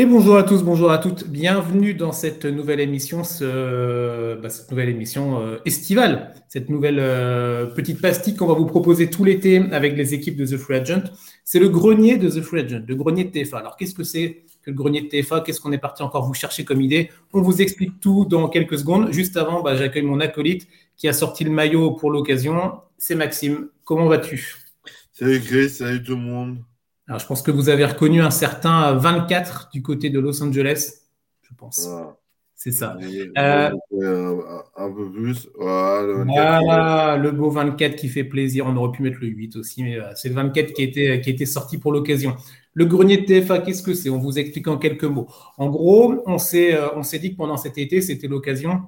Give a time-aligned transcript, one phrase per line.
[0.00, 1.26] Et bonjour à tous, bonjour à toutes.
[1.26, 8.00] Bienvenue dans cette nouvelle émission, bah, cette nouvelle émission euh, estivale, cette nouvelle euh, petite
[8.00, 11.02] pastille qu'on va vous proposer tout l'été avec les équipes de The Free Agent.
[11.44, 13.58] C'est le grenier de The Free Agent, le grenier de TFA.
[13.58, 16.34] Alors qu'est-ce que c'est que le grenier de TFA Qu'est-ce qu'on est parti encore vous
[16.34, 17.10] chercher comme idée?
[17.32, 19.12] On vous explique tout dans quelques secondes.
[19.12, 22.74] Juste avant, bah, j'accueille mon acolyte qui a sorti le maillot pour l'occasion.
[22.98, 23.66] C'est Maxime.
[23.82, 24.58] Comment vas-tu?
[25.12, 26.58] Salut Chris, salut tout le monde.
[27.08, 30.92] Alors, je pense que vous avez reconnu un certain 24 du côté de Los Angeles,
[31.42, 31.88] je pense.
[32.54, 32.98] C'est ça.
[33.38, 33.70] Euh,
[34.76, 35.48] un peu plus.
[35.54, 38.66] Voilà, le, beau 24 qui fait plaisir.
[38.66, 41.30] On aurait pu mettre le 8 aussi, mais euh, c'est le 24 qui était, qui
[41.30, 42.34] était sorti pour l'occasion.
[42.74, 44.10] Le grenier de TFA, qu'est-ce que c'est?
[44.10, 45.28] On vous explique en quelques mots.
[45.56, 48.82] En gros, on s'est euh, dit que pendant cet été, c'était l'occasion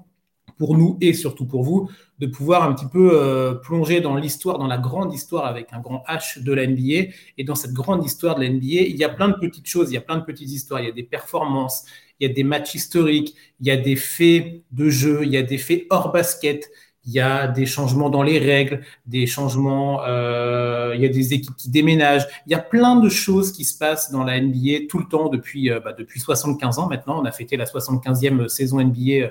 [0.61, 4.59] pour nous et surtout pour vous, de pouvoir un petit peu euh, plonger dans l'histoire,
[4.59, 7.15] dans la grande histoire avec un grand H de la NBA.
[7.39, 9.91] Et dans cette grande histoire de la NBA, il y a plein de petites choses,
[9.91, 11.87] il y a plein de petites histoires, il y a des performances,
[12.21, 15.39] il y a des matchs historiques, il y a des faits de jeu, il y
[15.39, 16.69] a des faits hors basket,
[17.07, 21.33] il y a des changements dans les règles, des changements, euh, il y a des
[21.33, 24.89] équipes qui déménagent, il y a plein de choses qui se passent dans la NBA
[24.91, 27.19] tout le temps depuis, euh, bah, depuis 75 ans maintenant.
[27.19, 29.31] On a fêté la 75e saison NBA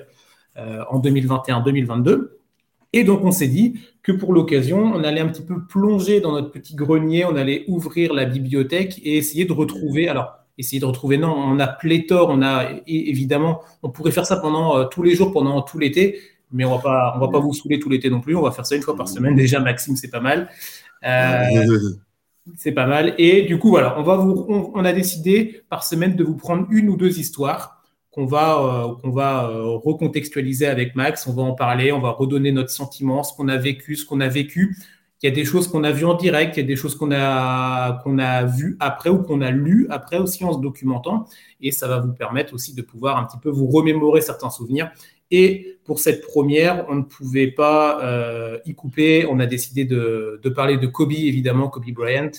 [0.56, 2.30] en 2021-2022.
[2.92, 6.32] Et donc, on s'est dit que pour l'occasion, on allait un petit peu plonger dans
[6.32, 10.08] notre petit grenier, on allait ouvrir la bibliothèque et essayer de retrouver.
[10.08, 14.36] Alors, essayer de retrouver, non, on a pléthore, on a évidemment, on pourrait faire ça
[14.36, 16.20] pendant euh, tous les jours, pendant tout l'été,
[16.52, 18.34] mais on va pas, on va pas vous saouler tout l'été non plus.
[18.34, 19.36] On va faire ça une fois par semaine.
[19.36, 20.50] Déjà, Maxime, c'est pas mal.
[21.04, 21.44] Euh,
[22.56, 23.14] c'est pas mal.
[23.18, 26.66] Et du coup, voilà, on va vous, on a décidé par semaine de vous prendre
[26.70, 27.79] une ou deux histoires
[28.10, 31.26] qu'on va, euh, va euh, recontextualiser avec Max.
[31.26, 34.20] On va en parler, on va redonner notre sentiment, ce qu'on a vécu, ce qu'on
[34.20, 34.76] a vécu.
[35.22, 36.96] Il y a des choses qu'on a vues en direct, il y a des choses
[36.96, 41.26] qu'on a, a vues après ou qu'on a lues après aussi en se documentant.
[41.60, 44.90] Et ça va vous permettre aussi de pouvoir un petit peu vous remémorer certains souvenirs.
[45.30, 49.26] Et pour cette première, on ne pouvait pas euh, y couper.
[49.30, 52.30] On a décidé de, de, parler de Kobe, évidemment, Kobe Bryant.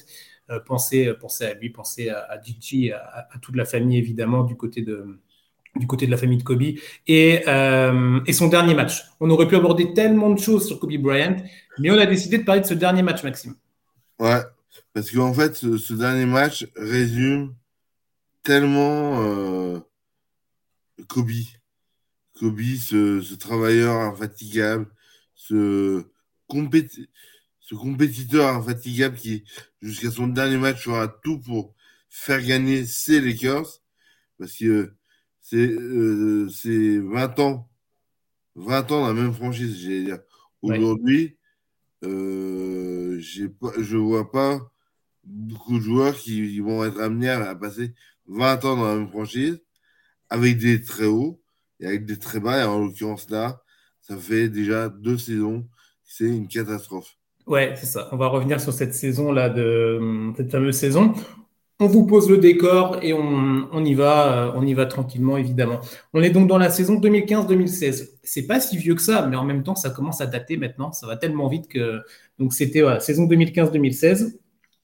[0.65, 5.21] Pensez, à lui, pensez à, à Gigi, à, toute la famille, évidemment, du côté de,
[5.75, 6.63] du côté de la famille de Kobe,
[7.07, 9.03] et, euh, et, son dernier match.
[9.19, 11.37] On aurait pu aborder tellement de choses sur Kobe Bryant,
[11.79, 13.55] mais on a décidé de parler de ce dernier match, Maxime.
[14.19, 14.41] Ouais,
[14.93, 17.55] parce qu'en fait, ce, dernier match résume
[18.43, 19.79] tellement euh,
[21.07, 21.31] Kobe.
[22.37, 24.87] Kobe, ce, travailleur infatigable,
[25.35, 26.03] ce,
[26.49, 29.43] ce compétiteur infatigable qui,
[29.81, 31.73] jusqu'à son dernier match, fera tout pour
[32.09, 33.81] faire gagner ses Lakers.
[34.37, 34.91] Parce que
[35.51, 37.69] c'est 20 euh, ans.
[38.55, 40.19] 20 ans dans la même franchise, j'allais dire.
[40.61, 41.37] Aujourd'hui,
[42.03, 44.59] euh, je ne vois pas
[45.23, 47.93] beaucoup de joueurs qui, vont être amenés à, passer
[48.27, 49.61] 20 ans dans la même franchise
[50.29, 51.41] avec des très hauts
[51.79, 52.61] et avec des très bas.
[52.61, 53.61] Et en l'occurrence là,
[54.01, 55.67] ça fait déjà deux saisons.
[56.03, 57.17] C'est une catastrophe.
[57.47, 58.07] Ouais, c'est ça.
[58.11, 61.13] On va revenir sur cette saison-là, de cette fameuse saison
[61.81, 65.79] on vous pose le décor et on, y va, euh, on y va tranquillement, évidemment.
[66.13, 68.11] On est donc dans la saison 2015-2016.
[68.21, 70.91] C'est pas si vieux que ça, mais en même temps, ça commence à dater maintenant.
[70.91, 72.01] Ça va tellement vite que.
[72.37, 74.37] Donc, c'était la saison 2015-2016.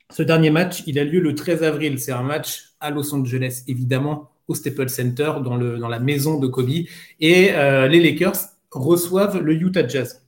[0.10, 2.00] Ce dernier match, il a lieu le 13 avril.
[2.00, 6.70] C'est un match à Los Angeles, évidemment, au Staples Center, dans, la maison de Kobe.
[7.20, 8.38] Et euh, les Lakers
[8.72, 10.24] reçoivent le Utah Jazz.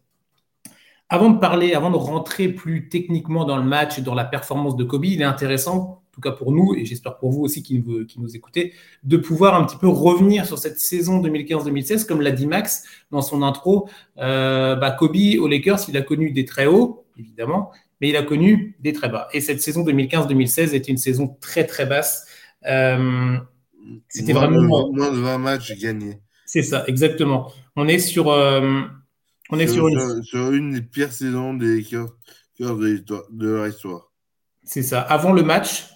[1.10, 4.84] Avant de parler, avant de rentrer plus techniquement dans le match dans la performance de
[4.84, 8.06] Kobe, il est intéressant tout cas pour nous, et j'espère pour vous aussi qui nous,
[8.06, 12.32] qui nous écoutez, de pouvoir un petit peu revenir sur cette saison 2015-2016, comme l'a
[12.32, 13.90] dit Max dans son intro.
[14.18, 17.72] Euh, bah, Kobe aux Lakers, il a connu des très hauts, évidemment,
[18.02, 19.30] mais il a connu des très bas.
[19.34, 22.28] Et cette saison 2015-2016 était une saison très très basse.
[22.66, 23.38] Euh,
[24.10, 26.20] c'était vraiment moins de 20 matchs gagnés.
[26.46, 27.52] C'est ça, exactement.
[27.76, 28.82] On est sur, euh,
[29.52, 30.24] on est sur, une...
[30.24, 30.74] sur, une...
[30.74, 32.10] des pires saisons des Lakers
[32.60, 34.12] de, de leur histoire.
[34.64, 35.02] C'est ça.
[35.02, 35.88] Avant le match,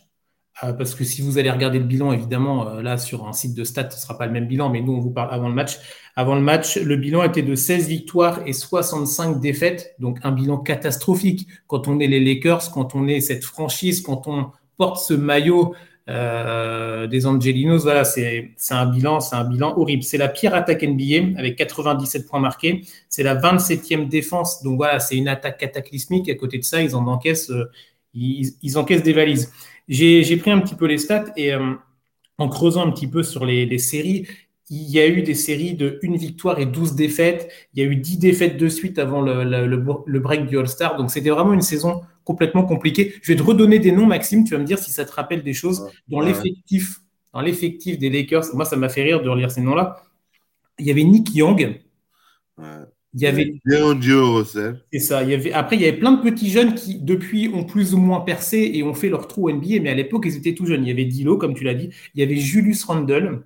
[0.62, 3.64] parce que si vous allez regarder le bilan, évidemment, euh, là, sur un site de
[3.64, 5.56] stats, ce ne sera pas le même bilan, mais nous, on vous parle avant le
[5.56, 5.80] match.
[6.16, 10.58] Avant le match, le bilan était de 16 victoires et 65 défaites, donc un bilan
[10.58, 11.48] catastrophique.
[11.68, 15.74] Quand on est les Lakers, quand on est cette franchise, quand on porte ce maillot
[16.08, 20.04] euh, des Angelinos, voilà, c'est un bilan, c'est un bilan horrible.
[20.04, 22.84] C'est la pire attaque NBA avec 97 points marqués.
[23.10, 26.30] C'est la 27e défense, donc voilà, c'est une attaque cataclysmique.
[26.30, 27.52] À côté de ça, ils en encaissent,
[28.14, 29.52] ils encaissent des valises.
[29.88, 31.74] J'ai pris un petit peu les stats et euh,
[32.38, 34.28] en creusant un petit peu sur les, séries,
[34.70, 37.52] il y a eu des séries de une victoire et 12 défaites.
[37.74, 40.98] Il y a eu 10 défaites de suite avant le, le, break du All-Star.
[40.98, 43.14] Donc, c'était vraiment une saison complètement compliquée.
[43.22, 44.46] Je vais te redonner des noms, Maxime.
[44.46, 47.00] Tu vas me dire si ça te rappelle des choses dans l'effectif
[47.34, 50.04] dans l'effectif des Lakers, moi ça m'a fait rire de relire ces noms-là.
[50.80, 51.82] Il y avait Nick Young.
[53.14, 53.56] Il y avait.
[54.92, 55.24] C'est ça.
[55.24, 57.94] Il y avait, après, il y avait plein de petits jeunes qui, depuis, ont plus
[57.94, 60.66] ou moins percé et ont fait leur trou NBA, mais à l'époque, ils étaient tout
[60.66, 60.84] jeunes.
[60.84, 61.90] Il y avait Dilo, comme tu l'as dit.
[62.16, 63.44] Il y avait Julius Randle.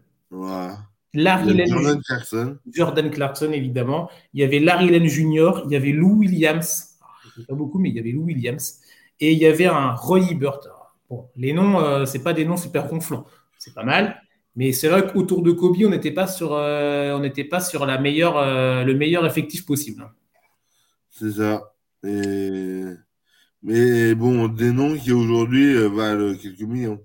[1.14, 2.58] Larry Jordan Clarkson.
[2.72, 4.10] Jordan Clarkson, évidemment.
[4.34, 5.64] Il y avait Larry Lane Jr.
[5.66, 6.98] Il y avait Lou Williams.
[7.02, 8.80] Ah, pas beaucoup, mais il y avait Lou Williams.
[9.20, 10.60] Et il y avait un Roy Hibbert.
[11.10, 13.26] Bon, les noms, euh, c'est pas des noms super gonflants.
[13.58, 14.22] C'est pas mal.
[14.58, 17.86] Mais c'est vrai qu'autour de Kobe, on n'était pas sur, euh, on n'était pas sur
[17.86, 20.10] la meilleure, euh, le meilleur effectif possible.
[21.12, 21.76] C'est ça.
[23.62, 27.00] Mais bon, des noms qui aujourd'hui euh, valent quelques millions.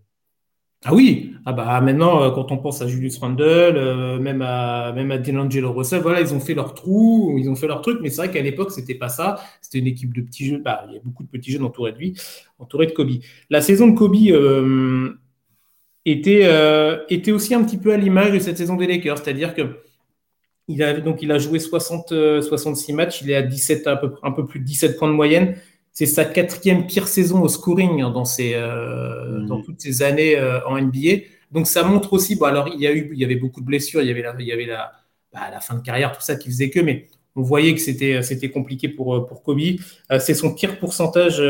[0.84, 5.18] Ah oui, ah bah maintenant quand on pense à Julius Randle, même à même à
[5.18, 8.16] D'Angelo Russell, voilà, ils ont fait leur trou, ils ont fait leur truc, mais c'est
[8.16, 9.38] vrai qu'à l'époque c'était pas ça.
[9.60, 10.62] C'était une équipe de petits jeunes.
[10.62, 12.14] Bah, il y a beaucoup de petits jeunes entourés de lui,
[12.58, 13.10] entourés de Kobe.
[13.48, 14.16] La saison de Kobe
[16.04, 19.54] était, euh, était aussi un petit peu à l'image de cette saison des Lakers, c'est-à-dire
[19.54, 19.82] que
[20.68, 22.08] il a, donc, il a joué 60,
[22.42, 25.08] 66 euh, matchs, il est à 17, un peu, un peu plus de 17 points
[25.08, 25.56] de moyenne.
[25.92, 29.46] C'est sa quatrième pire saison au scoring hein, dans, ces, euh, mmh.
[29.46, 31.24] dans toutes ces années en NBA.
[31.50, 33.66] Donc ça montre aussi, bon, alors il y, a eu, il y avait beaucoup de
[33.66, 34.92] blessures, il y avait la, il y avait la,
[35.32, 38.22] bah, la fin de carrière, tout ça qui faisait que, mais on voyait que c'était,
[38.22, 39.60] c'était compliqué pour, pour Kobe.
[40.20, 41.42] c'est son pire pourcentage,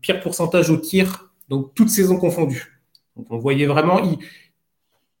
[0.00, 2.16] pire pourcentage au tir, donc toutes saisons
[3.14, 4.00] confondues on voyait vraiment,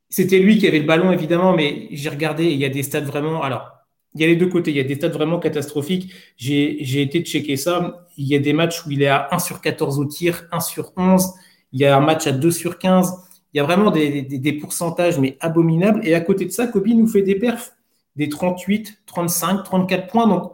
[0.08, 3.00] c'était lui qui avait le ballon évidemment, mais j'ai regardé, il y a des stats
[3.00, 3.42] vraiment.
[3.42, 3.70] Alors,
[4.14, 6.12] il y a les deux côtés, il y a des stats vraiment catastrophiques.
[6.36, 8.06] J'ai été checker ça.
[8.18, 10.60] Il y a des matchs où il est à 1 sur 14 au tir, 1
[10.60, 11.32] sur 11.
[11.72, 13.14] Il y a un match à 2 sur 15.
[13.54, 16.06] Il y a vraiment des, pourcentages, mais abominables.
[16.06, 17.74] Et à côté de ça, Kobe nous fait des perfs,
[18.16, 20.26] des 38, 35, 34 points.
[20.26, 20.52] Donc,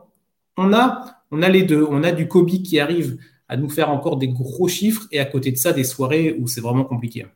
[0.56, 1.84] on a, on a les deux.
[1.90, 5.24] On a du Kobe qui arrive à nous faire encore des gros chiffres et à
[5.24, 7.26] côté de ça, des soirées où c'est vraiment compliqué.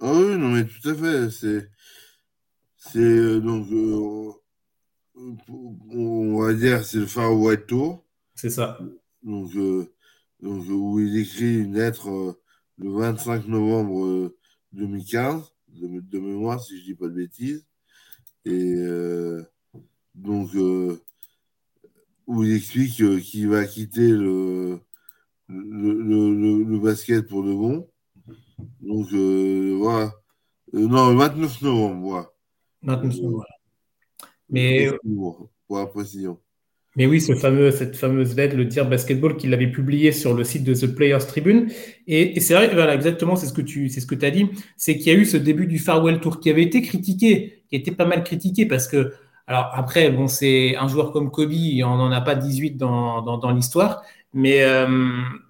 [0.00, 1.30] Ah oui, non, mais tout à fait.
[1.30, 1.68] C'est,
[2.76, 4.32] c'est euh, donc, euh,
[5.90, 8.04] on va dire, c'est le Far White Tour.
[8.34, 8.78] C'est ça.
[9.22, 9.92] Donc, euh,
[10.40, 12.38] donc, où il écrit une lettre
[12.78, 14.32] le 25 novembre
[14.72, 17.66] 2015, de, de, mémoire, si je dis pas de bêtises.
[18.44, 18.76] Et
[20.14, 20.50] donc,
[22.26, 24.80] où il explique qu'il va quitter le,
[25.48, 27.88] le, le, basket pour de bon.
[28.80, 30.12] Donc, euh, voilà.
[30.74, 32.30] Euh, non, 29 novembre, voilà.
[32.82, 33.46] 29 novembre.
[34.50, 34.90] Mais,
[35.66, 36.38] pour la précision.
[36.96, 40.42] Mais oui, ce fameux, cette fameuse lettre, le tir basketball, qu'il avait publié sur le
[40.42, 41.68] site de The Players Tribune.
[42.08, 44.96] Et, c'est vrai, voilà, exactement, c'est ce que tu c'est ce que as dit, c'est
[44.96, 47.92] qu'il y a eu ce début du Farewell Tour qui avait été critiqué, qui était
[47.92, 49.12] pas mal critiqué parce que,
[49.48, 51.52] alors après, bon, c'est un joueur comme Kobe,
[51.82, 54.02] on n'en a pas 18 dans, dans, l'histoire,
[54.34, 54.86] mais, euh,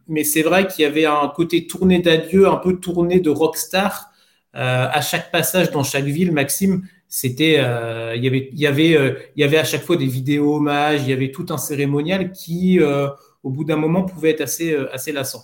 [0.06, 4.12] mais c'est vrai qu'il y avait un côté tourné d'adieu, un peu tourné de rockstar.
[4.54, 8.68] Euh, à chaque passage dans chaque ville, Maxime, c'était, euh, il y avait, il y
[8.68, 11.58] avait, il y avait à chaque fois des vidéos hommages, il y avait tout un
[11.58, 12.78] cérémonial qui,
[13.42, 15.42] au bout d'un moment, pouvait être assez, assez lassant.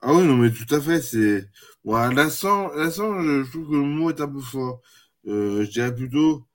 [0.00, 1.02] Ah oui, non, mais tout à fait.
[1.02, 1.44] C'est
[1.84, 3.20] ouais, lassant, lassant.
[3.20, 4.80] Je trouve que le mot est un peu fort.
[5.26, 6.46] je dirais plutôt,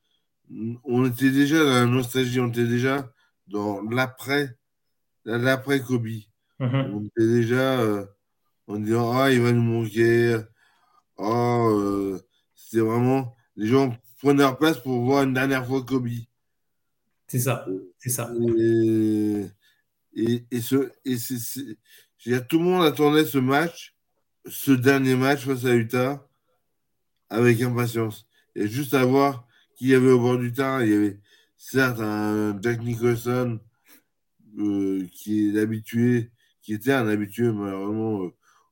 [0.83, 3.11] on était déjà dans la nostalgie, on était déjà
[3.47, 4.55] dans l'après
[5.25, 6.07] l'après Kobe.
[6.59, 6.91] Mm-hmm.
[6.91, 8.05] On était déjà euh,
[8.67, 10.39] en disant Ah, il va nous manquer.
[11.17, 12.19] Ah, euh,
[12.55, 13.35] c'était vraiment.
[13.55, 16.09] Les gens prenaient leur place pour voir une dernière fois Kobe.
[17.27, 17.65] C'est ça.
[17.97, 18.31] C'est ça.
[18.57, 19.45] Et,
[20.15, 21.77] et, et, ce, et c'est,
[22.47, 23.95] tout le monde attendait ce match,
[24.47, 26.27] ce dernier match face à Utah,
[27.29, 28.27] avec impatience.
[28.55, 29.47] Et juste à voir
[29.79, 30.83] qui y avait au bord du terrain.
[30.83, 31.17] Il y avait
[31.57, 33.59] certes un Jack Nicholson
[34.59, 36.31] euh, qui est habitué,
[36.61, 38.29] qui était un habitué, malheureusement, euh,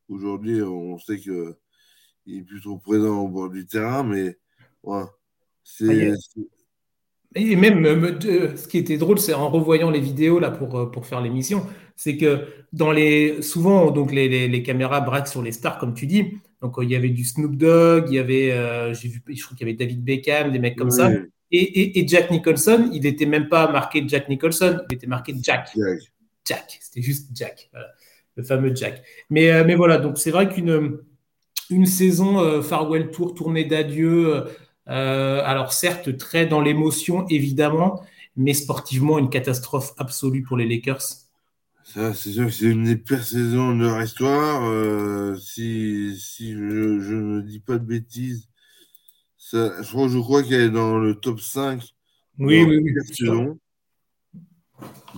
[0.10, 1.56] aujourd'hui, on sait qu'il
[2.28, 4.38] est plus trop présent au bord du terrain, mais
[4.84, 5.10] voilà.
[5.64, 6.14] C'est.
[7.36, 11.06] Et même, ce qui était drôle, c'est en revoyant les vidéos là pour, euh, pour
[11.06, 15.78] faire l'émission, c'est que dans les, souvent, donc les, les, caméras braquent sur les stars,
[15.78, 16.40] comme tu dis.
[16.62, 19.68] Donc, il y avait du Snoop Dogg, il y avait, j'ai vu, je crois qu'il
[19.68, 21.12] y avait David Beckham, des mecs comme ça.
[21.52, 25.70] Et, Jack Nicholson, il n'était même pas marqué Jack Nicholson, il était marqué Jack.
[26.46, 27.70] Jack, c'était juste Jack,
[28.36, 29.04] le fameux Jack.
[29.30, 31.00] Mais, euh, mais voilà, donc c'est vrai qu'une
[31.70, 34.46] une saison euh, Farewell Tour, tournée d'adieu,
[34.88, 38.02] euh, alors certes très dans l'émotion évidemment,
[38.38, 41.04] mais sportivement une catastrophe absolue pour les Lakers.
[41.94, 45.40] Ça, c'est sûr que c'est une des pires saisons de leur histoire.
[45.40, 48.50] si, si je, ne dis pas de bêtises,
[49.40, 51.82] je crois, je crois qu'elle est dans le top 5.
[52.40, 52.94] Oui, oui, oui.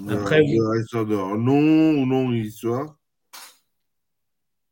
[0.10, 2.96] Après, de histoire de non ou non histoire.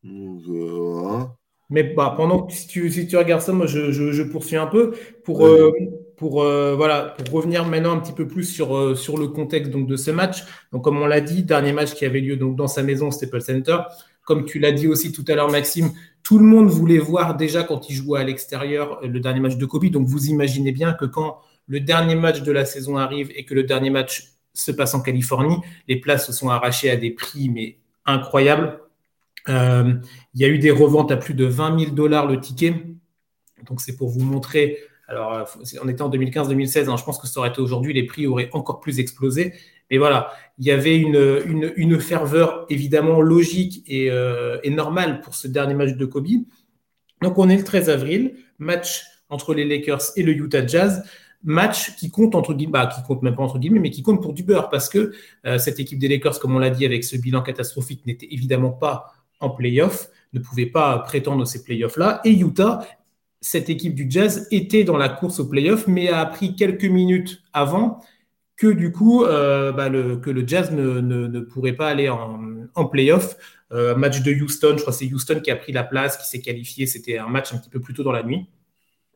[0.04, 1.36] Donc, euh, voilà.
[1.72, 4.68] Mais bah, pendant que si tu, si tu regardes ça, moi je, je, poursuis un
[4.68, 4.94] peu
[5.26, 5.72] pour, euh,
[6.18, 9.72] pour, euh, voilà, pour revenir maintenant un petit peu plus sur, euh, sur le contexte
[9.72, 10.44] donc, de ce match.
[10.74, 13.42] Donc, comme on l'a dit, dernier match qui avait lieu donc, dans sa maison, Staples
[13.42, 13.78] Center.
[14.26, 15.92] Comme tu l'as dit aussi tout à l'heure, Maxime,
[16.24, 19.66] tout le monde voulait voir déjà quand il jouait à l'extérieur le dernier match de
[19.66, 19.86] Kobe.
[19.86, 23.54] Donc, vous imaginez bien que quand le dernier match de la saison arrive et que
[23.54, 25.58] le dernier match se passe en Californie,
[25.88, 28.80] les places se sont arrachées à des prix mais incroyables.
[29.50, 29.94] Euh,
[30.34, 32.74] il y a eu des reventes à plus de 20 000 dollars le ticket.
[33.70, 34.80] Donc, c'est pour vous montrer.
[35.08, 35.44] Alors, euh,
[35.82, 36.90] on était en 2015-2016.
[36.90, 39.54] Hein, je pense que ça aurait été aujourd'hui, les prix auraient encore plus explosé.
[39.90, 45.34] Mais voilà, il y avait une, une, ferveur évidemment logique et, euh, et, normale pour
[45.34, 46.28] ce dernier match de Kobe.
[47.22, 51.04] Donc, on est le 13 avril, match entre les Lakers et le Utah Jazz
[51.44, 54.22] match qui compte entre guillemets, bah, qui compte même pas entre guillemets, mais qui compte
[54.22, 55.14] pour du beurre parce que
[55.60, 59.14] cette équipe des Lakers, comme on l'a dit, avec ce bilan catastrophique, n'était évidemment pas
[59.40, 62.22] en playoff, ne pouvait pas prétendre ces playoffs-là.
[62.26, 62.86] Et Utah,
[63.42, 67.42] cette équipe du Jazz, était dans la course aux playoffs, mais a appris quelques minutes
[67.54, 68.02] avant
[68.56, 72.40] que du coup, euh, bah, le, que le Jazz ne, pourrait pas aller en,
[72.74, 73.38] en playoff.
[73.72, 76.28] Euh, match de Houston, je crois que c'est Houston qui a pris la place, qui
[76.28, 76.86] s'est qualifié.
[76.88, 78.48] C'était un match un petit peu plus tôt dans la nuit,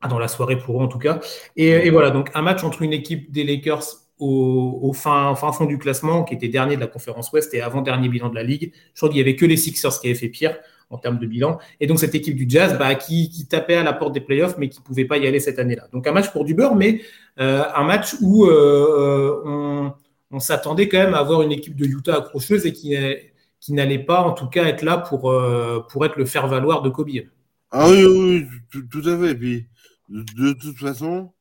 [0.01, 1.19] ah, dans la soirée pour eux en tout cas.
[1.55, 5.77] Et, et voilà, donc un match entre une équipe des Lakers au, fin, fond du
[5.77, 8.71] classement, qui était dernier de la conférence Ouest et avant-dernier bilan de la Ligue.
[8.93, 10.55] Je crois qu'il n'y avait que les Sixers qui avaient fait pire
[10.91, 11.57] en termes de bilan.
[11.79, 14.69] Et donc cette équipe du Jazz bah, qui, tapait à la porte des playoffs, mais
[14.69, 15.87] qui ne pouvait pas y aller cette année-là.
[15.91, 17.01] Donc un match pour du beurre, mais
[17.39, 19.93] euh, un match où euh, on,
[20.31, 22.95] on s'attendait quand même à avoir une équipe de Utah accrocheuse et qui,
[23.61, 26.89] qui n'allait pas en tout cas être là pour, euh, pour être le faire-valoir de
[26.89, 27.09] Kobe.
[27.69, 29.31] Ah oui, oui, tout, à fait.
[29.31, 29.65] Et puis,
[30.09, 31.31] de, toute façon,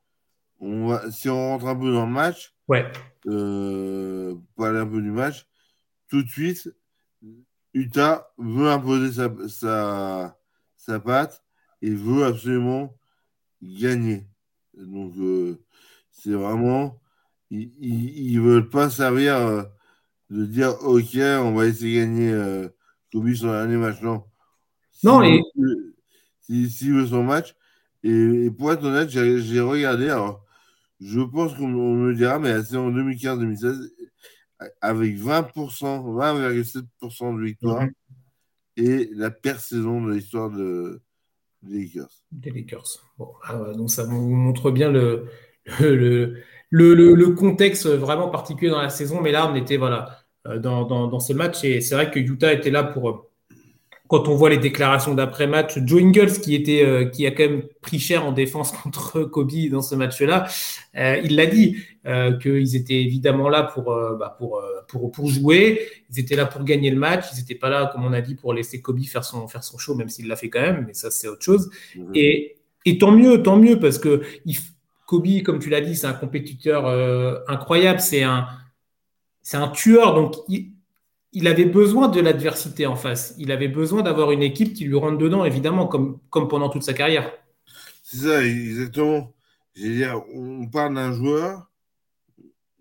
[0.60, 2.86] on va, si on rentre un peu dans le match, Ouais.
[3.26, 5.44] Euh, aller un peu du match,
[6.08, 6.72] tout de suite,
[7.74, 10.36] Utah veut imposer sa, sa,
[10.76, 11.42] sa patte
[11.82, 12.96] et veut absolument
[13.62, 14.26] gagner.
[14.74, 15.58] Donc, euh,
[16.10, 17.00] c'est vraiment.
[17.50, 19.62] Ils ne veulent pas servir euh,
[20.30, 22.68] de dire OK, on va essayer de gagner euh,
[23.12, 24.00] Kobe son dernier match.
[24.02, 24.24] Non.
[25.02, 25.20] Non.
[26.40, 27.56] S'il veut son match.
[28.02, 30.08] Et, et, pour être honnête, j'ai regardé.
[30.08, 30.44] Alors,
[31.00, 33.90] je pense qu'on me dira, mais c'est en 2015-2016,
[34.80, 37.92] avec 20%, 20,7% de victoire, mhm.
[38.76, 41.00] et la pire saison de l'histoire de,
[41.62, 42.10] des Lakers.
[42.32, 42.86] Des Lakers.
[43.18, 45.26] Bon, ah donc ça vous montre bien le,
[45.80, 50.58] le, le, le, contexte vraiment particulier dans la saison, mais là, on était voilà, euh,
[50.58, 53.29] dans, dans, dans ce match, et c'est vrai que Utah était là pour
[54.10, 57.62] quand on voit les déclarations d'après-match, Joe Ingles, qui, était, euh, qui a quand même
[57.80, 60.48] pris cher en défense contre Kobe dans ce match-là,
[60.96, 61.76] euh, il l'a dit,
[62.06, 66.64] euh, qu'ils étaient évidemment là pour, bah, pour, pour, pour, jouer, ils étaient là pour
[66.64, 69.24] gagner le match, ils n'étaient pas là, comme on a dit, pour laisser Kobe faire
[69.24, 71.70] son, faire son show, même s'il l'a fait quand même, mais ça, c'est autre chose.
[71.94, 72.10] Mhm.
[72.16, 74.56] Et, et tant mieux, tant mieux, parce que il,
[75.06, 76.88] Kobe, comme tu l'as dit, c'est un compétiteur
[77.48, 78.48] incroyable, c'est un,
[79.40, 80.72] c'est un tueur, donc il,
[81.32, 83.34] il avait besoin de l'adversité en face.
[83.38, 86.82] Il avait besoin d'avoir une équipe qui lui rentre dedans, évidemment, comme, comme pendant toute
[86.82, 87.32] sa carrière.
[88.02, 89.32] C'est ça, exactement.
[89.76, 91.70] Dire, on parle d'un joueur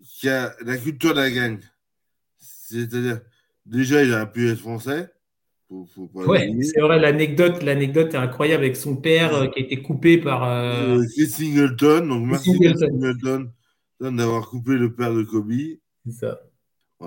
[0.02, 1.60] qui a la culture de la gagne.
[2.38, 3.20] C'est-à-dire,
[3.64, 5.10] déjà, il a pu être français.
[5.70, 10.18] Oui, c'est vrai, l'anecdote, l'anecdote est incroyable avec son père euh, qui a été coupé
[10.18, 10.42] par.
[10.42, 10.98] Euh...
[10.98, 13.52] euh Singleton, donc merci Singleton
[14.00, 15.52] d'avoir coupé le père de Kobe.
[16.04, 16.40] C'est ça.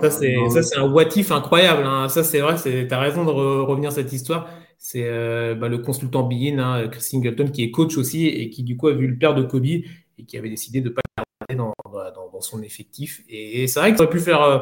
[0.00, 0.34] Ça, c'est,
[0.76, 1.84] un watif incroyable.
[1.84, 2.08] Hein.
[2.08, 4.48] Ça, c'est vrai, tu as raison de revenir à cette histoire.
[4.76, 8.64] C'est euh, bah, le consultant Bean, hein, Chris Singleton, qui est coach aussi et qui,
[8.64, 11.00] du coup, a vu le père de Kobe et qui avait décidé de ne pas
[11.16, 13.22] le garder dans, son effectif.
[13.28, 14.58] Et, c'est vrai que ça aurait pu faire, euh,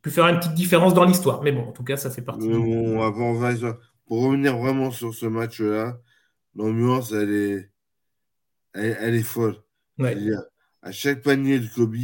[0.00, 1.42] pu faire une petite différence dans l'histoire.
[1.42, 2.48] Mais bon, en tout cas, ça fait partie.
[2.48, 5.98] pour revenir vraiment sur ce match-là,
[6.54, 7.70] l'ambiance, elle est,
[8.72, 9.56] elle, est folle.
[10.82, 11.96] À chaque panier de Kobe,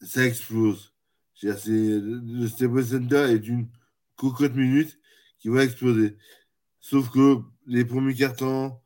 [0.00, 0.94] ça explose.
[1.42, 3.68] Le Staples Center est une
[4.16, 4.98] cocotte minute
[5.38, 6.16] qui va exploser.
[6.80, 8.78] Sauf que les premiers cartons,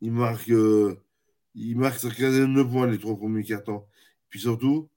[0.00, 1.00] ils marquent, euh,
[1.54, 3.84] ils marquent sur 15 points les trois premiers cartons.
[4.28, 4.90] Puis surtout,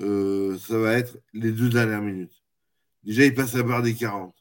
[0.00, 2.42] euh, ça va être les deux dernières minutes.
[3.04, 4.34] Déjà, il passe la barre des 40.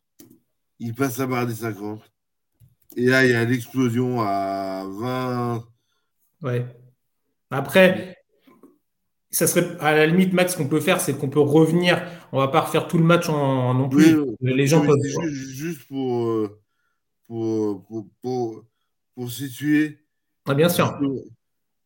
[0.80, 2.02] Il passe la barre des 50.
[2.96, 5.68] Et là, il y a l'explosion à 20.
[6.42, 6.66] Ouais.
[7.50, 8.17] Après,
[9.30, 12.02] ça serait à la limite, Max, ce qu'on peut faire, c'est qu'on peut revenir.
[12.32, 14.18] On va pas refaire tout le match en, non plus.
[14.42, 14.98] les gens peuvent.
[15.30, 16.48] Juste, euh,
[17.28, 18.66] pour, pour, pour,
[19.16, 20.00] pour, situer.
[20.46, 20.98] Ah, bien sûr.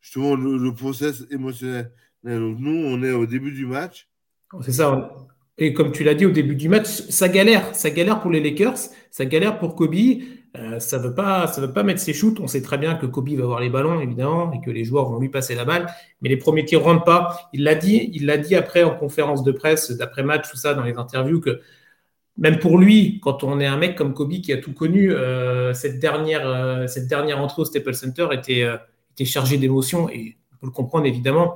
[0.00, 1.92] Justement, le, le, process émotionnel.
[2.24, 4.08] Donc, nous, on est au début du match.
[4.60, 5.12] C'est ça.
[5.62, 7.72] Et comme tu l'as dit au début du match, ça galère.
[7.72, 8.78] Ça galère pour les Lakers,
[9.12, 9.94] ça galère pour Kobe.
[10.56, 12.40] Euh, ça ne veut, pas, veut pas mettre ses shoots.
[12.40, 15.08] On sait très bien que Kobe va avoir les ballons, évidemment, et que les joueurs
[15.08, 15.86] vont lui passer la balle.
[16.20, 17.48] Mais les premiers tirs ne rentrent pas.
[17.52, 20.82] Il l'a dit, il l'a dit après en conférence de presse, d'après-match, tout ça, dans
[20.82, 21.60] les interviews, que
[22.38, 25.72] même pour lui, quand on est un mec comme Kobe qui a tout connu, euh,
[25.74, 28.66] cette, dernière, euh, cette dernière entrée au Staples Center était,
[29.12, 30.08] était chargée d'émotions.
[30.08, 31.54] Et on peut le comprendre, évidemment.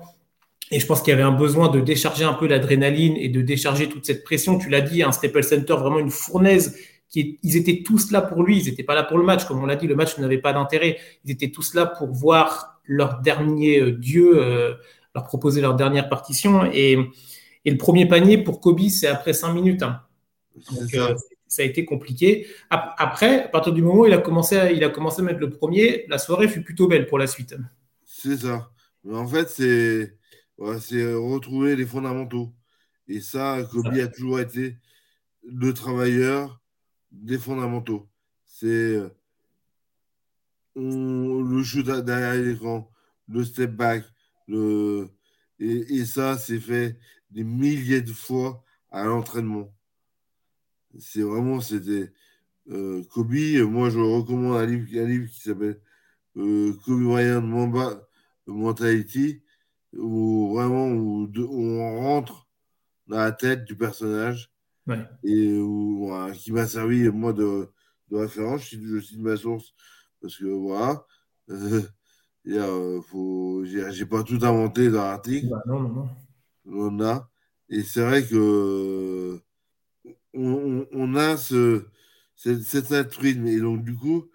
[0.71, 3.41] Et je pense qu'il y avait un besoin de décharger un peu l'adrénaline et de
[3.41, 4.59] décharger toute cette pression.
[4.59, 6.77] Tu l'as dit, un Staples Center, vraiment une fournaise
[7.15, 9.45] ils étaient tous là pour lui, ils n'étaient pas là pour le match.
[9.45, 10.99] Comme on l'a dit, le match n'avait pas d'intérêt.
[11.25, 14.75] Ils étaient tous là pour voir leur dernier euh, dieu, euh,
[15.15, 16.71] leur proposer leur dernière partition.
[16.73, 16.99] Et,
[17.65, 19.83] le premier panier pour Kobe, c'est après cinq minutes.
[19.83, 20.01] Hein.
[20.71, 21.17] Donc, euh,
[21.49, 21.63] ça.
[21.63, 22.47] a été compliqué.
[22.71, 25.41] Après, à partir du moment où il a, commencé à, il a commencé à mettre
[25.41, 27.57] le premier, la soirée fut plutôt belle pour la suite.
[28.05, 28.71] C'est ça.
[29.03, 30.16] Mais en fait, c'est
[30.59, 32.55] retrouver les fondamentaux.
[33.09, 34.77] Et ça, Kobe a toujours été
[35.45, 36.61] le travailleur,
[37.13, 38.09] des fondamentaux.
[38.45, 39.01] C'est
[40.77, 42.91] le shoot derrière l'écran,
[43.29, 44.05] le step back,
[44.49, 45.09] le...
[45.59, 46.99] Et, ça, c'est fait
[47.31, 49.75] des milliers de fois à l'entraînement.
[50.99, 52.13] C'est vraiment, c'était
[52.71, 53.33] euh, Kobe.
[53.33, 55.81] Moi, je recommande un livre, un livre qui s'appelle
[56.37, 58.07] euh, Kobe Bryant Mamba
[58.47, 59.43] Mentality,
[59.93, 62.47] où vraiment où on rentre
[63.07, 64.53] dans la tête du personnage
[65.25, 65.61] et
[66.35, 67.69] qui m'a servi, moi, de,
[68.11, 68.71] de référence.
[68.71, 69.75] Je cite, ma source
[70.21, 71.05] parce que voilà.
[72.49, 75.49] Euh, j'ai pas tout inventé dans l'article.
[75.49, 76.09] Bah, non, non, non.
[76.65, 77.29] On a.
[77.69, 79.41] Et c'est vrai que
[80.33, 81.87] on, on a ce,
[82.37, 83.49] cet altruisme.
[83.49, 84.31] Et donc, du coup,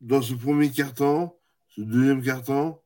[0.00, 1.32] dans ce premier carton,
[1.68, 2.79] ce deuxième carton,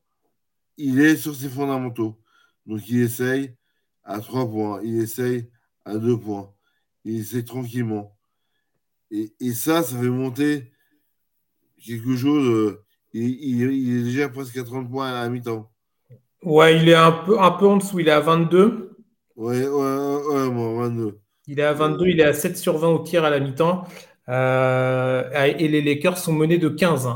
[0.77, 2.19] il est sur ses fondamentaux.
[2.65, 3.55] Donc, il essaye
[4.03, 4.81] à trois points.
[4.83, 5.49] Il essaye
[5.85, 6.51] à deux points.
[7.03, 8.15] Il essaie tranquillement.
[9.11, 10.71] Et, et, ça, ça fait monter
[11.83, 12.47] quelque chose.
[12.47, 15.71] Euh, il, il, est déjà presque à 30 points à la mi-temps.
[16.43, 17.99] Ouais, il est un peu, un peu en dessous.
[17.99, 18.97] Il est à 22.
[19.35, 21.19] Ouais, ouais, ouais, moi, 22.
[21.47, 23.85] Il est à 22, il est à 7 sur 20 au tir à la mi-temps.
[24.29, 27.07] Euh, et les Lakers sont menés de 15.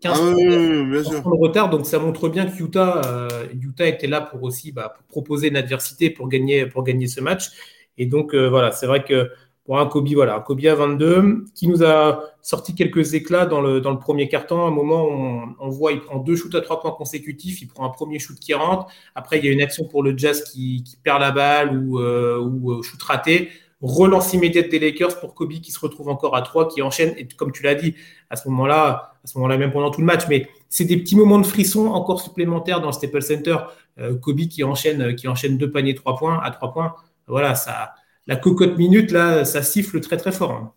[0.00, 0.24] 15 hein.
[0.30, 4.42] ah, oui, de retard, donc ça montre bien que Utah, euh, Utah était là pour
[4.44, 7.50] aussi bah, pour proposer une adversité pour gagner, pour gagner ce match.
[7.98, 9.30] Et donc, euh, voilà, c'est vrai que
[9.64, 13.60] pour un Kobe, voilà, un Kobe à 22, qui nous a sorti quelques éclats dans
[13.60, 14.64] le, dans le premier carton.
[14.64, 17.66] À un moment, on, on voit, il prend deux shoots à trois points consécutifs, il
[17.66, 18.86] prend un premier shoot qui rentre.
[19.14, 21.98] Après, il y a une action pour le Jazz qui, qui perd la balle ou,
[21.98, 23.50] euh, ou shoot raté.
[23.80, 27.14] Relance immédiate des Lakers pour Kobe qui se retrouve encore à 3, qui enchaîne.
[27.16, 27.94] Et comme tu l'as dit,
[28.30, 31.16] à ce moment-là, à ce moment-là, même pendant tout le match, mais c'est des petits
[31.16, 33.56] moments de frisson encore supplémentaires dans le Staples Center.
[34.22, 36.94] Kobe qui enchaîne, qui enchaîne deux paniers trois points à trois points
[37.28, 37.94] voilà, ça,
[38.26, 40.52] la cocotte minute, là, ça siffle très très fort.
[40.52, 40.72] Hein.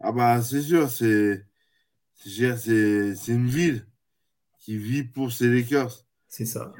[0.00, 1.44] Ah bah c'est sûr, c'est
[2.16, 3.86] c'est une ville
[4.58, 6.06] qui vit pour ses Lakers.
[6.28, 6.72] C'est ça.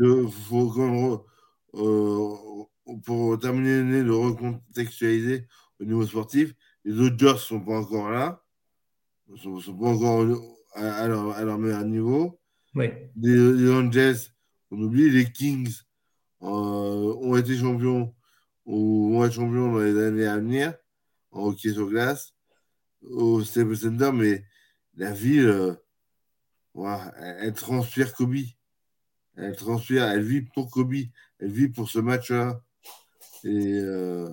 [0.48, 1.18] faut
[1.74, 2.64] euh,
[2.98, 5.46] pour terminer de recontextualiser
[5.80, 8.42] au niveau sportif, les Dodgers ne sont pas encore là,
[9.28, 10.26] ne sont, sont, pas encore
[10.74, 12.40] à, leur, meilleur niveau.
[12.74, 12.90] Oui.
[13.16, 14.18] Les, Angels,
[14.70, 15.72] on oublie, les Kings
[16.42, 18.14] euh, ont été champions
[18.64, 20.74] ou vont être champions dans les années à venir
[21.32, 22.34] en hockey sur glace
[23.02, 24.44] au Staples Center, mais
[24.96, 25.74] la ville, euh,
[27.40, 28.36] elle, transpire Kobe.
[29.36, 30.94] Elle transpire, elle vit pour Kobe,
[31.38, 32.62] elle vit pour ce match-là.
[33.44, 34.28] Et, euh,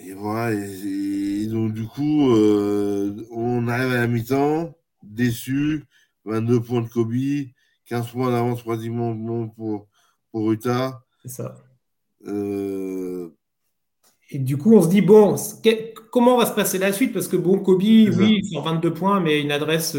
[0.00, 5.84] et voilà, et, donc du coup, euh, on arrive à la mi-temps, déçu,
[6.24, 7.12] 22 points de Kobe,
[7.86, 9.88] 15 points d'avance pratiquement pour,
[10.30, 11.02] pour Utah.
[11.22, 11.56] C'est ça.
[12.26, 13.30] Euh,
[14.30, 15.36] et du coup, on se dit, bon,
[16.12, 17.12] comment va se passer la suite?
[17.12, 19.96] Parce que, bon, Kobe, oui, il 22 points, mais une adresse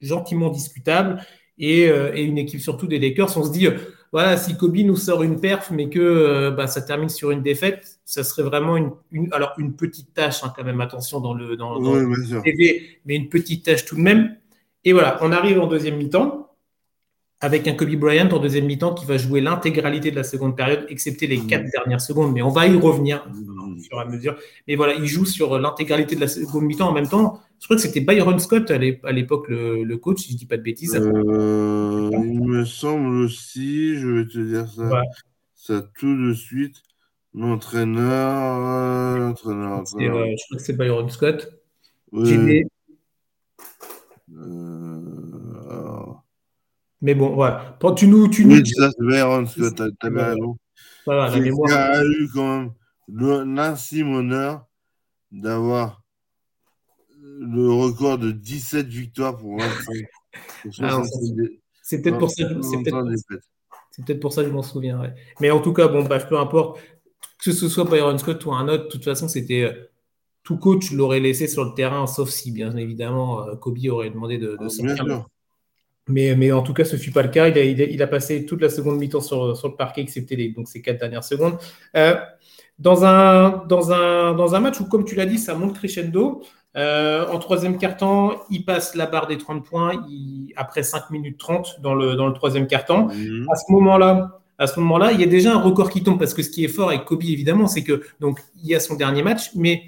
[0.00, 1.20] gentiment discutable
[1.60, 3.36] euh, et, une équipe surtout des Lakers.
[3.36, 3.68] On se dit,
[4.14, 7.98] voilà, si Kobe nous sort une perf, mais que bah, ça termine sur une défaite,
[8.04, 11.80] ça serait vraiment une, alors une petite tâche, hein, quand même, attention dans le, dans,
[12.44, 14.36] TV, mais une petite tâche tout de même.
[14.84, 16.43] Et voilà, on arrive en deuxième mi-temps
[17.40, 20.86] avec un Kobe Bryant en deuxième mi-temps qui va jouer l'intégralité de la seconde période,
[20.88, 21.70] excepté les quatre mmh.
[21.70, 22.32] dernières secondes.
[22.32, 24.36] Mais on va y revenir au fur et à mesure.
[24.66, 27.40] Mais voilà, il joue sur l'intégralité de la seconde mi-temps en même temps.
[27.60, 30.56] Je crois que c'était Byron Scott à l'époque le, coach, si je ne dis pas
[30.56, 30.94] de bêtises.
[30.96, 35.02] Euh, il me semble aussi, je vais te dire ça,
[35.54, 36.82] ça tout de suite.
[37.34, 39.80] L'entraîneur, l'entraîneur.
[39.80, 41.50] Euh, je crois que c'est Byron Scott.
[42.12, 42.64] Oui.
[47.02, 47.76] Mais bon, voilà.
[47.96, 48.56] Tu nous, tu nous...
[48.56, 50.56] Oui, ça, c'est vrai, parce que tu as, raison.
[51.04, 51.70] Voilà, la mémoire.
[51.72, 52.70] a eu quand
[53.08, 54.64] même l'insime honneur
[55.30, 56.02] d'avoir
[57.20, 59.94] le record de 17 victoires pour 25.
[60.80, 61.00] Ah,
[61.82, 62.48] c'est peut-être pour ça.
[63.90, 65.14] C'est peut-être pour ça que je m'en souviens.
[65.40, 66.80] Mais en tout cas, bon, bref, peu importe.
[67.44, 69.62] Que ce soit Byron Scott ou un autre, de toute façon, c'était.
[69.62, 69.90] Euh,
[70.42, 74.38] tout coach l'aurait laissé sur le terrain, sauf si, bien évidemment, euh, Kobe aurait demandé
[74.38, 75.26] de, de sortir.
[76.08, 77.48] Mais, mais en tout cas, ce ne fut pas le cas.
[77.48, 80.48] Il a, il a, passé toute la seconde mi-temps sur, sur, le parquet, excepté les,
[80.50, 81.56] donc, ces quatre dernières secondes.
[81.96, 82.16] Euh,
[82.78, 86.42] dans, un, dans, un, dans un match où, comme tu l'as dit, ça monte crescendo,
[86.76, 90.04] euh, en troisième quart-temps, il passe la barre des 30 points
[90.56, 93.06] après 5 minutes 30 dans le, dans le troisième quart-temps.
[93.06, 93.46] Mhm.
[93.50, 96.34] À ce moment-là, à ce moment-là, il y a déjà un record qui tombe parce
[96.34, 98.94] que ce qui est fort avec Kobe, évidemment, c'est que donc il y a son
[98.94, 99.82] dernier match, mais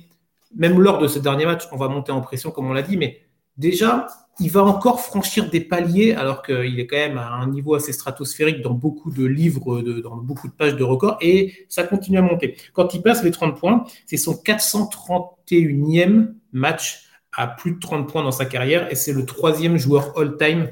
[0.55, 2.97] même lors de ce dernier match, on va monter en pression, comme on l'a dit,
[2.97, 3.21] mais
[3.57, 4.07] déjà,
[4.39, 7.93] il va encore franchir des paliers alors qu'il est quand même à un niveau assez
[7.93, 12.23] stratosphérique dans beaucoup de livres, dans beaucoup de pages de records, et ça continue à
[12.23, 12.57] monter.
[12.75, 18.23] Quand il passe les 30 points, c'est son 431e match à plus de 30 points
[18.23, 20.69] dans sa carrière, et c'est le troisième joueur all-time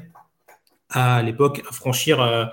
[0.89, 2.45] à l'époque à franchir, euh,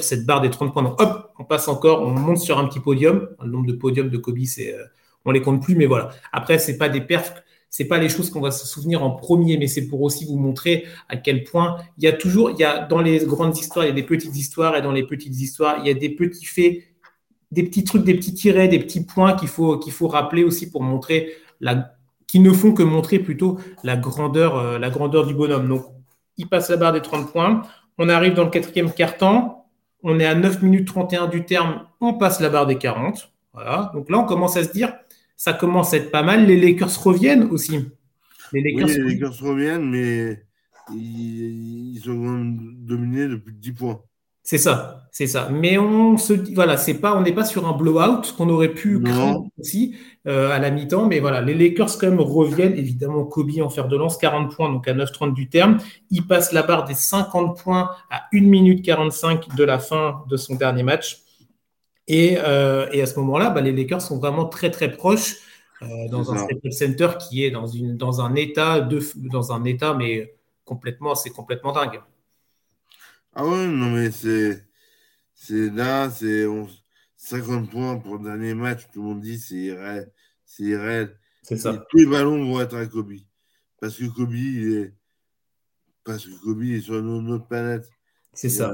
[0.00, 0.82] cette barre des 30 points.
[0.82, 3.28] Donc hop, on passe encore, on monte sur un petit podium.
[3.42, 4.84] Le nombre de podiums de Kobe, c'est, euh,
[5.24, 6.10] on les compte plus, mais voilà.
[6.32, 7.34] Après, c'est pas des perfs
[7.70, 10.36] c'est pas les choses qu'on va se souvenir en premier, mais c'est pour aussi vous
[10.36, 13.86] montrer à quel point il y a toujours, il y a dans les grandes histoires,
[13.86, 16.10] il y a des petites histoires, et dans les petites histoires, il y a des
[16.10, 16.82] petits faits,
[17.52, 20.70] des petits trucs, des petits tirets, des petits points qu'il faut, qu'il faut rappeler aussi
[20.70, 21.94] pour montrer la,
[22.26, 25.68] qui ne font que montrer plutôt la grandeur, euh, la grandeur du bonhomme.
[25.68, 25.86] Donc,
[26.36, 27.62] il passe la barre des 30 points.
[27.98, 29.66] On arrive dans le quatrième quart-temps.
[30.02, 31.86] On est à 9 minutes 31 du terme.
[32.00, 33.32] On passe la barre des 40.
[33.52, 33.90] Voilà.
[33.94, 34.94] Donc là, on commence à se dire,
[35.40, 36.44] ça commence à être pas mal.
[36.44, 37.88] Les Lakers reviennent aussi.
[38.52, 40.44] Les Lakers, oui, les Lakers reviennent, mais
[40.94, 44.02] ils, ils ont dominé depuis 10 points.
[44.42, 45.48] C'est ça, c'est ça.
[45.50, 48.74] Mais on se dit, voilà, c'est pas, on n'est pas sur un blowout qu'on aurait
[48.74, 51.06] pu craindre aussi euh, à la mi-temps.
[51.06, 52.76] Mais voilà, les Lakers quand même reviennent.
[52.76, 55.78] Évidemment, Kobe en fer de lance, 40 points, donc à 9,30 du terme.
[56.10, 60.36] Il passe la barre des 50 points à 1 minute 45 de la fin de
[60.36, 61.22] son dernier match.
[62.10, 65.36] Euh, et, à ce moment-là, bah, les Lakers sont vraiment très très proches
[65.82, 69.64] euh, dans un Staples Center qui est dans, une, dans un état de, dans un
[69.64, 72.00] état mais complètement c'est complètement dingue.
[73.32, 74.64] Ah ouais non mais c'est
[75.34, 76.46] c'est là c'est
[77.16, 80.10] 50 points pour le dernier match tout le monde dit c'est irréel
[80.44, 81.16] c'est irréel.
[81.42, 81.86] C'est ça.
[81.88, 83.14] tous les ballons vont être à Kobe
[83.80, 84.92] parce que Kobe est
[86.04, 87.88] parce que Kobe est sur une autre planète.
[88.34, 88.72] C'est ça.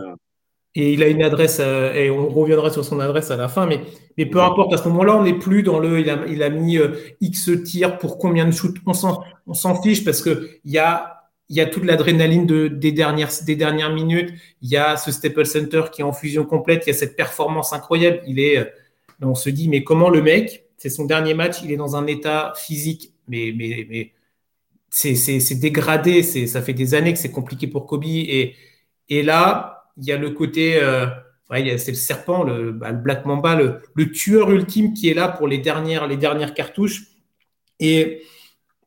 [0.78, 3.64] Et il a une adresse, euh, et on reviendra sur son adresse à la fin,
[3.64, 3.80] mais,
[4.18, 6.50] mais peu importe, à ce moment-là, on n'est plus dans le, il a, il a
[6.50, 6.90] mis euh,
[7.22, 8.92] X tirs pour combien de shoots, on
[9.54, 13.90] s'en fiche parce qu'il y a, y a toute l'adrénaline de, des, dernières, des dernières
[13.90, 16.98] minutes, il y a ce Staples Center qui est en fusion complète, il y a
[16.98, 18.64] cette performance incroyable, il est, euh,
[19.22, 22.06] on se dit, mais comment le mec, c'est son dernier match, il est dans un
[22.06, 24.12] état physique, mais, mais, mais
[24.90, 28.54] c'est dégradé, ça fait des années que c'est compliqué pour Kobe, et,
[29.08, 31.06] et là, il y a le côté, euh,
[31.50, 35.58] c'est le serpent, le, bah, Black Mamba, le, tueur ultime qui est là pour les
[35.58, 37.04] dernières, les dernières cartouches.
[37.80, 38.22] Et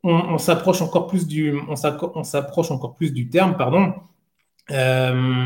[0.04, 1.76] on, s'approche encore plus du, on
[2.24, 3.94] s'approche encore plus du terme, pardon.
[4.72, 5.46] Euh,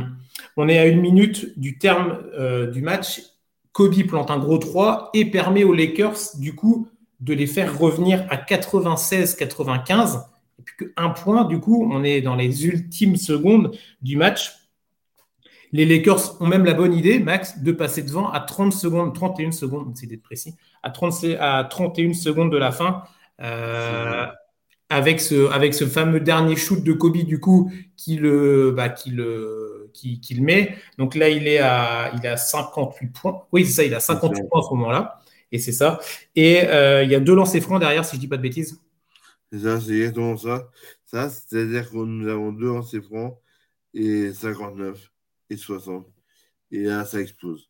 [0.58, 3.21] on est à une minute du terme euh, du match.
[3.71, 6.88] Kobe plante un gros 3 et permet aux Lakers, du coup,
[7.19, 10.26] de les faire revenir à 96-95.
[10.60, 13.71] Et puis qu'un point, du coup, on est dans les ultimes secondes
[14.02, 14.62] du match
[15.73, 19.51] les Lakers ont même la bonne idée, Max, de passer devant à 30 secondes, 31
[19.51, 23.03] secondes, c'est d'être précis, à, 30, à 31 secondes de la fin.
[23.41, 24.27] Euh,
[24.89, 29.09] avec ce, avec ce fameux dernier shoot de Kobe, du coup, qui le, bah, qui
[29.09, 30.75] le, qui, qui, le met.
[30.99, 33.41] Donc là, il est à, il à 58 points.
[33.51, 35.19] Oui, c'est ça, il a 58 points à ce moment-là.
[35.51, 35.99] Et c'est ça.
[36.36, 38.43] Et euh, il y a deux lancers francs derrière, si je ne dis pas de
[38.43, 38.79] bêtises.
[39.51, 40.69] C'est ça, c'est exactement ça.
[41.05, 43.36] Ça, c'est-à-dire que nous avons deux lancers francs
[43.95, 45.12] et 59
[45.49, 46.06] et 60.
[46.71, 47.69] Et là, ça explose.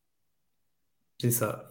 [1.23, 1.67] C'est ça.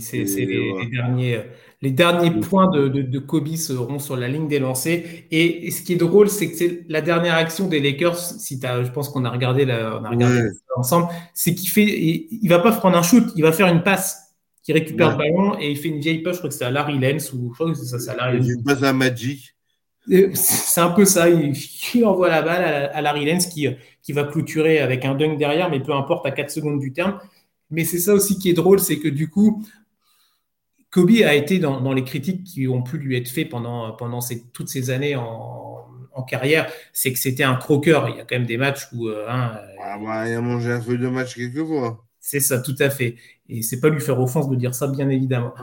[0.00, 1.42] C'est les, derniers,
[1.80, 5.04] les derniers points de, de, Kobe seront sur la ligne des lancers.
[5.30, 8.16] Et, ce qui est drôle, c'est que c'est la dernière action des Lakers.
[8.16, 11.08] Si je pense qu'on a regardé, on a regardé ensemble.
[11.34, 14.34] C'est qu'il fait, il, va pas prendre un shoot, il va faire une passe.
[14.64, 16.34] qui récupère le ballon et il fait une vieille passe.
[16.34, 18.16] Je crois que c'est à Larry Lenz ou je crois que c'est ça, c'est à
[18.16, 18.48] Larry Lenz.
[18.48, 19.54] Une passe à Magic.
[20.06, 21.28] C'est un peu ça.
[21.28, 23.68] Il, envoie la balle à, Larry Lenz qui,
[24.02, 27.18] qui va clôturer avec un dunk derrière, mais peu importe à 4 secondes du terme.
[27.70, 29.64] Mais c'est ça aussi qui est drôle, c'est que du coup,
[30.90, 34.18] Kobe a été dans, les critiques qui ont pu lui être faites pendant, pendant
[34.52, 35.66] toutes ces années en,
[36.28, 38.10] carrière, c'est que c'était un croqueur.
[38.10, 39.08] Il y a quand même des matchs où.
[39.08, 42.04] Euh, hein, ah bah, il a mangé un feuille de match quelquefois.
[42.20, 43.16] C'est ça, tout à fait.
[43.48, 45.54] Et c'est pas lui faire offense de dire ça, bien évidemment.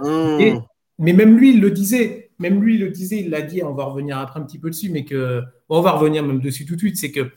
[0.97, 3.86] mais même lui, il le disait même lui le disait, il l'a dit, on va
[3.86, 6.80] revenir après un petit peu dessus, mais que on va revenir même dessus tout de
[6.80, 7.32] suite, c'est que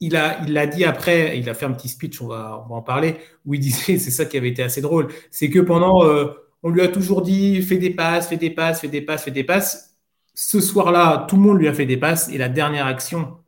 [0.00, 2.68] il a, il l'a dit après, il a fait un petit speech, on va, on
[2.68, 5.60] va en parler, où il disait, c'est ça qui avait été assez drôle, c'est que
[5.60, 6.26] pendant, euh,
[6.62, 9.30] on lui a toujours dit, fais des passes, fais des passes, fais des passes, fais
[9.30, 9.96] des passes.
[10.34, 13.38] Ce soir-là, tout le monde lui a fait des passes, et la dernière action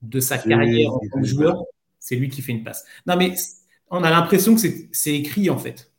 [0.00, 1.62] de sa carrière en tant que joueur,
[1.98, 2.84] c'est lui qui fait une passe.
[3.06, 3.34] Non, mais
[3.90, 4.60] on a l'impression que
[4.92, 5.90] c'est écrit en fait.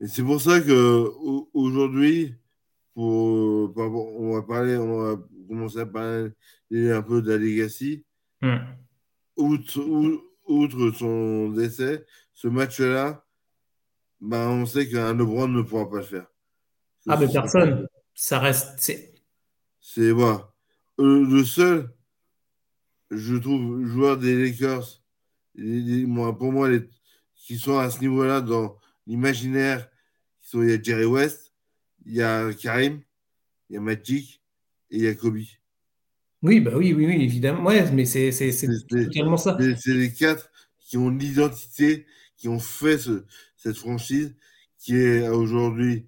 [0.00, 1.10] Et c'est pour ça que
[1.52, 2.34] aujourd'hui,
[2.96, 6.32] on va parler, on va commencer à parler
[6.72, 8.04] un peu de la legacy.
[8.40, 8.58] Hmm.
[9.36, 9.80] Outre,
[10.46, 13.24] outre, son décès, ce match-là,
[14.20, 16.26] ben, on sait qu'un LeBron ne pourra pas le faire.
[17.08, 17.88] Ah, mais personne.
[18.14, 18.78] Ça reste.
[19.80, 20.52] C'est voilà.
[20.98, 21.90] Euh, le seul,
[23.10, 25.02] je trouve, joueur des Lakers,
[25.54, 26.88] pour moi, les,
[27.34, 29.88] qui sont à ce niveau-là dans l'imaginaire,
[30.54, 31.49] il y a Jerry West,
[32.06, 33.00] il y a Karim,
[33.68, 34.42] il y a Magic
[34.90, 35.38] et il y a Kobe.
[36.42, 37.64] Oui, bah oui, oui, oui, évidemment.
[37.64, 38.30] Ouais, mais c'est
[38.88, 39.58] totalement ça.
[39.78, 42.98] C'est les quatre qui ont l'identité, qui ont fait
[43.56, 44.34] cette franchise,
[44.78, 46.06] qui est aujourd'hui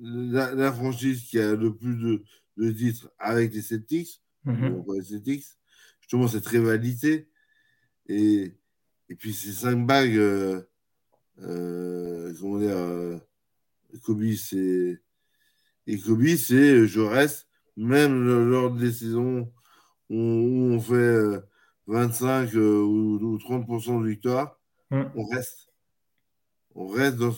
[0.00, 2.22] la, franchise qui a le plus de,
[2.56, 5.46] de titres avec les Celtics, mm les Celtics,
[6.00, 7.28] justement cette rivalité.
[8.08, 8.56] Et,
[9.08, 10.62] et puis ces cinq bagues, euh,
[11.42, 13.18] euh, comment dire, euh,
[14.02, 15.00] Kobe, c'est.
[15.90, 19.52] Et Kobe, c'est je reste, même lors des saisons
[20.08, 21.42] où on fait
[21.88, 24.56] 25 ou, 30% de victoire,
[24.92, 25.02] mm.
[25.16, 25.68] on reste.
[26.76, 27.34] On reste dans,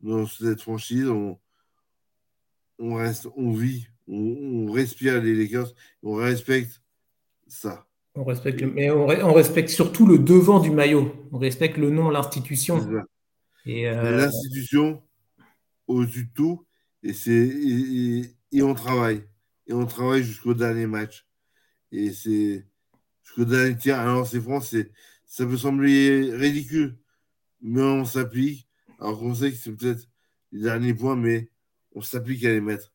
[0.00, 1.38] dans cette franchise, on,
[2.78, 6.80] on reste, on vit, on, respire les Lakers, on respecte
[7.46, 7.86] ça.
[8.14, 11.14] On respecte, mais on, respecte surtout le devant du maillot.
[11.30, 13.04] On respecte le nom, l'institution.
[13.66, 15.02] Et euh, L'institution
[15.86, 16.64] au-dessus de tout,
[17.02, 17.48] et, c'est,
[18.52, 19.24] et, on travaille.
[19.66, 21.26] Et on travaille jusqu'au dernier match.
[21.90, 22.66] Et c'est
[23.22, 23.98] jusqu'au dernier tir.
[23.98, 24.92] Alors, c'est français.
[25.26, 26.98] Ça peut sembler ridicule,
[27.60, 28.68] mais on s'applique.
[29.00, 30.08] Alors qu'on sait que c'est peut-être
[30.52, 31.50] les derniers points, mais
[31.94, 32.92] on s'applique à les mettre.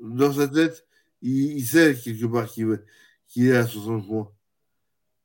[0.00, 0.86] Dans sa tête,
[1.22, 2.82] il, sait quelque part qu'il,
[3.28, 4.30] qu'il est à 60 points.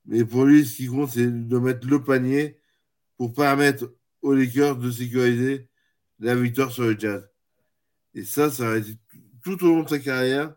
[0.05, 2.59] Mais pour lui, ce qui compte, c'est de mettre le panier
[3.17, 5.67] pour permettre aux Lakers de sécuriser
[6.19, 7.28] la victoire sur le Jazz.
[8.15, 8.97] Et ça, ça a été
[9.43, 10.53] tout au long de sa carrière.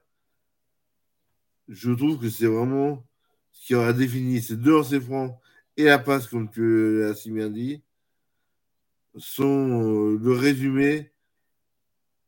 [1.69, 3.05] Je trouve que c'est vraiment
[3.53, 5.37] ce qui aura défini ces deux lancers francs
[5.77, 7.83] et la passe, comme tu l'as si bien dit,
[9.17, 11.13] sont euh, le résumé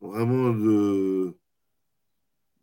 [0.01, 1.37] vraiment de,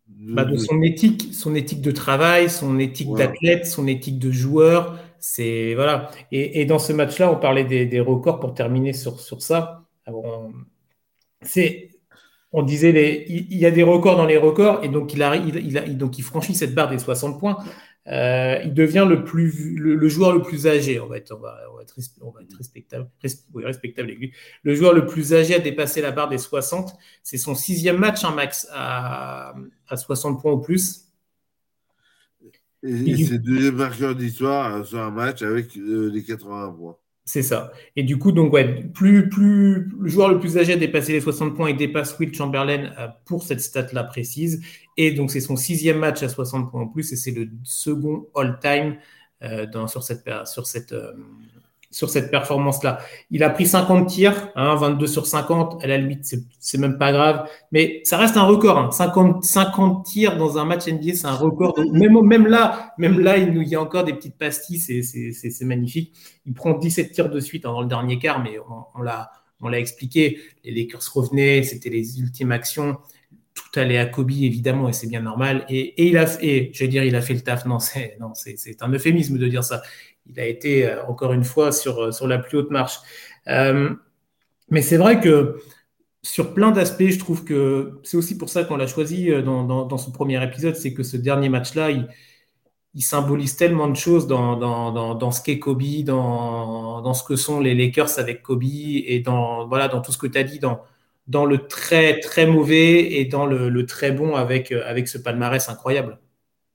[0.06, 4.98] bah, de son éthique, son éthique de travail, son éthique d'athlète, son éthique de joueur.
[5.18, 6.10] C'est voilà.
[6.30, 9.84] Et, dans ce match-là, on parlait des, records pour terminer sur, sur ça.
[10.06, 10.52] on,
[11.42, 11.91] c'est,
[12.52, 15.56] on disait les, il, y a des records dans les records et donc il arrive,
[15.56, 17.58] il, donc il franchit cette barre des 60 points.
[18.08, 20.98] Euh, il devient le, plus, le, joueur le plus âgé.
[20.98, 21.82] On va être, on va, on va
[22.42, 23.08] être, respectable,
[23.54, 24.32] respectable avec lui.
[24.64, 26.94] Le joueur le plus âgé à dépasser la barre des 60.
[27.22, 29.54] C'est son sixième match, un max, à,
[29.88, 31.12] à 60 points ou plus.
[32.82, 36.96] Et, c'est deuxième marqueur d'histoire sur un match avec euh, les 80 points.
[37.24, 37.72] C'est ça.
[37.94, 41.20] Et du coup, donc, ouais, plus, plus, le joueur le plus âgé a dépassé les
[41.20, 44.60] 60 points et dépasse Will Chamberlain euh, pour cette stat-là précise.
[44.96, 48.26] Et donc, c'est son sixième match à 60 points en plus et c'est le second
[48.34, 48.96] all-time
[49.42, 51.12] euh, sur cette, sur cette, euh,
[51.92, 52.98] sur cette performance-là.
[53.30, 55.84] Il a pris 50 tirs, 22 hein, sur 50.
[55.84, 57.48] À la limite, c'est même pas grave.
[57.70, 58.92] Mais ça reste un record.
[58.92, 59.40] 50, hein.
[59.42, 61.78] 50 tirs dans un match NBA, c'est un record.
[61.92, 64.80] même, là, même là, il, y a encore des petites pastilles.
[64.80, 66.14] C'est magnifique.
[66.46, 68.56] Il prend 17 tirs de suite hein, dans le dernier quart, mais
[68.94, 70.40] on, l'a expliqué.
[70.64, 72.96] Les Lakers revenaient, c'était les ultimes actions
[73.54, 76.88] tout allait à Kobe évidemment et c'est bien normal et, il a et je veux
[76.88, 78.16] dire il a fait le taf non c'est
[78.80, 79.82] un euphémisme de dire ça
[80.32, 82.98] il a été euh, encore une fois sur, euh, sur la plus haute marche.
[83.48, 83.90] Euh,
[84.70, 85.58] mais c'est vrai que
[86.22, 89.98] sur plein d'aspects, je trouve que c'est aussi pour ça qu'on l'a choisi dans, dans,
[89.98, 95.30] ce premier épisode, c'est que ce dernier match-là, il, symbolise tellement de choses dans, dans,
[95.32, 100.00] ce qu'est Kobe, dans, ce que sont les Lakers avec Kobe et dans, voilà, dans
[100.00, 100.82] tout ce que tu as dit, dans,
[101.26, 106.20] dans le très très mauvais et dans le, très bon avec, avec ce palmarès incroyable.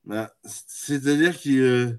[0.04, 1.98] Bah, c'est-à-dire qu'il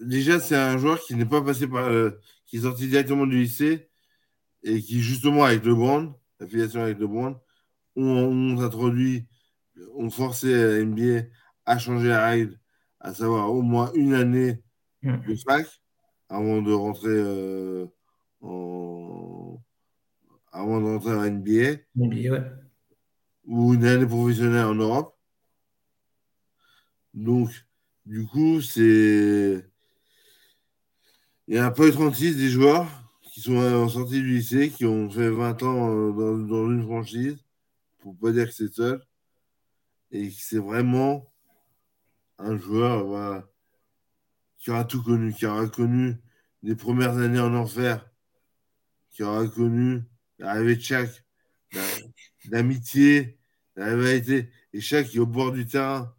[0.00, 1.86] déjà, c'est un joueur qui n'est pas passé par.
[1.86, 2.10] Euh,
[2.46, 3.90] qui est sorti directement du lycée
[4.62, 7.36] et qui, justement, avec le Brand, l'affiliation avec le Brand,
[7.96, 9.26] ont, introduit,
[9.94, 11.28] ont forcé la NBA
[11.64, 12.58] à changer la règle,
[13.00, 14.62] à savoir au moins une année
[15.02, 15.26] mm.
[15.26, 15.66] de fac
[16.28, 17.86] avant de rentrer euh,
[18.40, 19.60] en.
[20.52, 21.80] avant de rentrer en NBA.
[21.96, 22.44] NBA ouais.
[23.44, 25.16] ou une année professionnelle en Europe.
[27.14, 27.50] Donc,
[28.04, 29.64] du coup, c'est.
[31.48, 32.88] Il y a un peu 36 des joueurs
[33.22, 37.36] qui sont en sortie du lycée, qui ont fait 20 ans euh, dans, une franchise,
[37.98, 39.00] pour pas dire que c'est seul,
[40.10, 41.32] et c'est vraiment
[42.38, 43.46] un joueur
[44.58, 46.16] qui aura tout connu, qui aura connu
[46.64, 48.10] les premières années en enfer,
[49.10, 50.02] qui aura connu
[50.40, 51.24] l'arrivée de chaque,
[52.50, 53.38] l'amitié,
[53.76, 56.15] la rivalité, et chaque qui est au bord du terrain.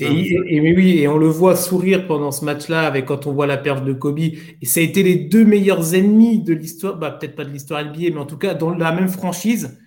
[0.00, 3.56] Et, oui, et on le voit sourire pendant ce match-là, avec quand on voit la
[3.56, 4.18] perte de Kobe.
[4.20, 7.84] Et ça a été les deux meilleurs ennemis de l'histoire, bah, peut-être pas de l'histoire
[7.84, 9.78] NBA, mais en tout cas dans la même franchise.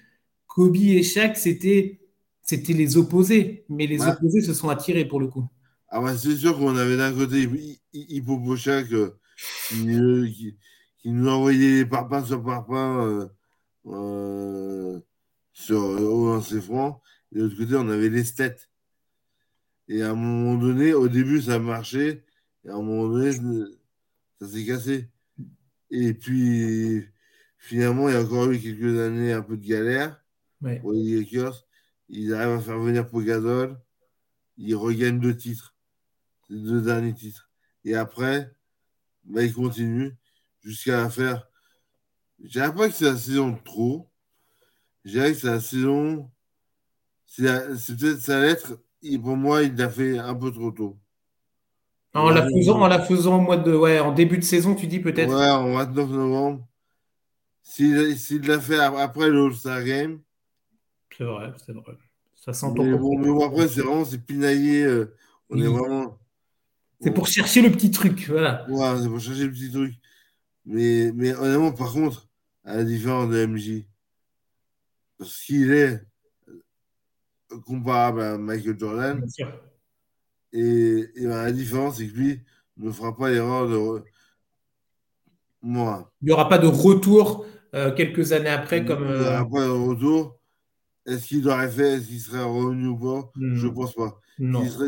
[0.47, 2.02] Kobe et Shaq, c'était,
[2.41, 5.47] c'était les opposés, mais les opposés se sont attirés pour le coup.
[5.93, 7.50] Ah bah c'est sûr qu'on avait d'un côté
[7.93, 9.10] Hippo Shaq euh,
[9.69, 10.58] qui,
[11.00, 13.28] qui, nous envoyait parpaing sur parpaing euh,
[13.88, 15.00] euh,
[15.52, 17.02] sur au ses francs.
[17.34, 18.71] Et de l'autre côté, on avait les têtes
[19.91, 22.23] et à un moment donné, au début, ça marchait.
[22.63, 23.34] Et à un moment donné,
[24.39, 25.10] ça s'est cassé.
[25.89, 27.06] Et puis,
[27.58, 30.23] finalement, il y a encore eu quelques années un peu de galère
[30.80, 31.67] pour les Lakers.
[32.08, 33.77] Ils arrivent à faire venir Pogadol.
[34.56, 35.75] Ils regagnent deux titres.
[36.47, 37.49] Les deux derniers titres.
[37.84, 38.49] Et après,
[39.25, 40.13] bah, ils continuent
[40.63, 41.49] jusqu'à faire.
[42.41, 44.10] Je dirais pas que c'est la saison de trop.
[45.04, 46.32] Je dirais que c'est la saison.
[47.25, 48.80] C'est peut-être sa lettre
[49.22, 50.98] pour moi, il l'a fait un peu trop tôt.
[52.14, 54.88] En la faisant, en la faisant au mois de, ouais, en début de saison, tu
[54.88, 55.34] dis peut-être.
[55.34, 56.68] Ouais, en 29 novembre.
[57.62, 60.20] S'il l'a fait après le All-Star Game.
[61.18, 61.98] C'est vrai, c'est vrai.
[62.36, 62.84] Ça s'entend.
[62.84, 64.84] Mais, bon, mais bon, après, c'est vraiment, c'est pinaillé.
[64.84, 65.16] Euh,
[65.50, 66.18] on est vraiment.
[67.00, 68.66] C'est pour chercher le petit truc, voilà.
[68.70, 69.94] Ouais, c'est pour chercher le petit truc.
[70.66, 72.28] Mais, mais honnêtement, par contre,
[72.64, 73.86] à la différence de MJ,
[75.18, 76.02] parce qu'il est
[77.66, 79.26] comparable à Michael Jordan.
[80.54, 82.42] Et, et ben, la différence, c'est que lui
[82.78, 84.04] ne fera pas l'erreur de.
[85.62, 86.12] Moi.
[86.22, 88.84] Il n'y aura pas de retour euh, quelques années après.
[88.84, 90.40] comme, Il n'y aura euh, pas de retour.
[91.06, 93.32] Est-ce qu'il aurait fait Est-ce qu'il serait revenu ou pas?
[93.36, 93.56] Hmm.
[93.56, 94.20] Je ne pense pas.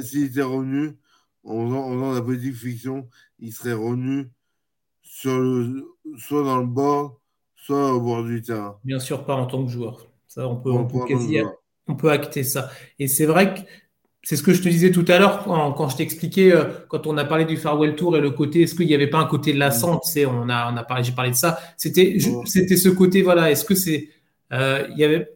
[0.02, 0.97] S'il était revenu,
[1.43, 3.08] en faisant, la politique fiction,
[3.39, 4.30] il serait revenu
[5.02, 5.86] sur le,
[6.17, 7.19] soit dans le bord,
[7.56, 8.80] soit au bord du terrain.
[8.84, 10.08] Bien sûr, pas en tant que joueur.
[10.28, 11.38] Ça, on peut, on peut quasi,
[11.88, 12.69] on peut acter ça.
[13.00, 13.60] Et c'est vrai que
[14.24, 17.17] c'est ce que je te disais tout à l'heure quand, je t'expliquais, euh, quand on
[17.17, 19.52] a parlé du Farewell Tour et le côté, est-ce qu'il n'y avait pas un côté
[19.52, 20.00] de la mm.
[20.04, 21.60] c'est on a, on a parlé, j'ai parlé de ça.
[21.76, 23.52] C'était, c'était ce côté, voilà.
[23.52, 24.10] Est-ce que c'est,
[24.54, 25.30] euh, il y avait,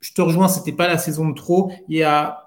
[0.00, 1.72] je te rejoins, c'était pas la saison de trop.
[1.88, 2.38] Il y a,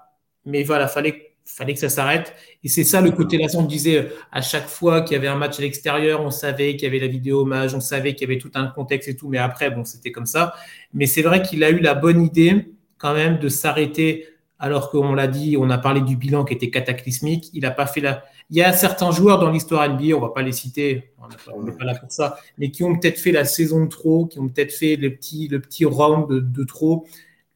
[0.46, 2.32] mais voilà, fallait, fallait que ça s'arrête.
[2.64, 3.60] Et c'est ça le côté lassant.
[3.60, 6.74] On disait euh, à chaque fois qu'il y avait un match à l'extérieur, on savait
[6.76, 9.16] qu'il y avait la vidéo hommage, on savait qu'il y avait tout un contexte et
[9.16, 9.28] tout.
[9.28, 10.54] Mais après, bon, c'était comme ça.
[10.94, 14.28] Mais c'est vrai qu'il a eu la bonne idée quand même de s'arrêter
[14.62, 17.50] alors qu'on l'a dit, on a parlé du bilan qui était cataclysmique.
[17.52, 18.22] Il n'a pas fait la.
[18.48, 21.10] Il y a certains joueurs dans l'histoire NBA, on ne va pas les citer,
[21.52, 24.26] on n'est pas, là pour ça, mais qui ont peut-être fait la saison de trop,
[24.26, 27.06] qui ont peut-être fait le petit, le petit round de, trop.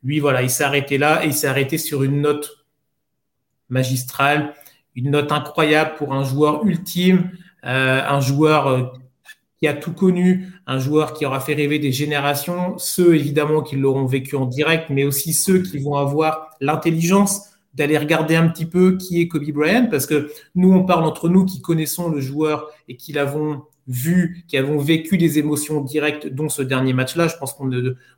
[0.03, 2.67] Lui, voilà, il s'est arrêté là et il s'est arrêté sur une note
[3.69, 4.55] magistrale,
[4.97, 7.31] une note incroyable pour un joueur ultime,
[7.65, 8.85] euh, un joueur euh,
[9.59, 13.77] qui a tout connu, un joueur qui aura fait rêver des générations, ceux évidemment qui
[13.77, 18.67] l'auront vécu en direct, mais aussi ceux qui vont avoir l'intelligence d'aller regarder un petit
[18.67, 22.21] peu qui est Kobe Bryant, parce que nous, on parle entre nous qui connaissons le
[22.21, 27.29] joueur et qui l'avons vu, qui avons vécu des émotions directes, dont ce dernier match-là.
[27.29, 27.71] Je pense qu'on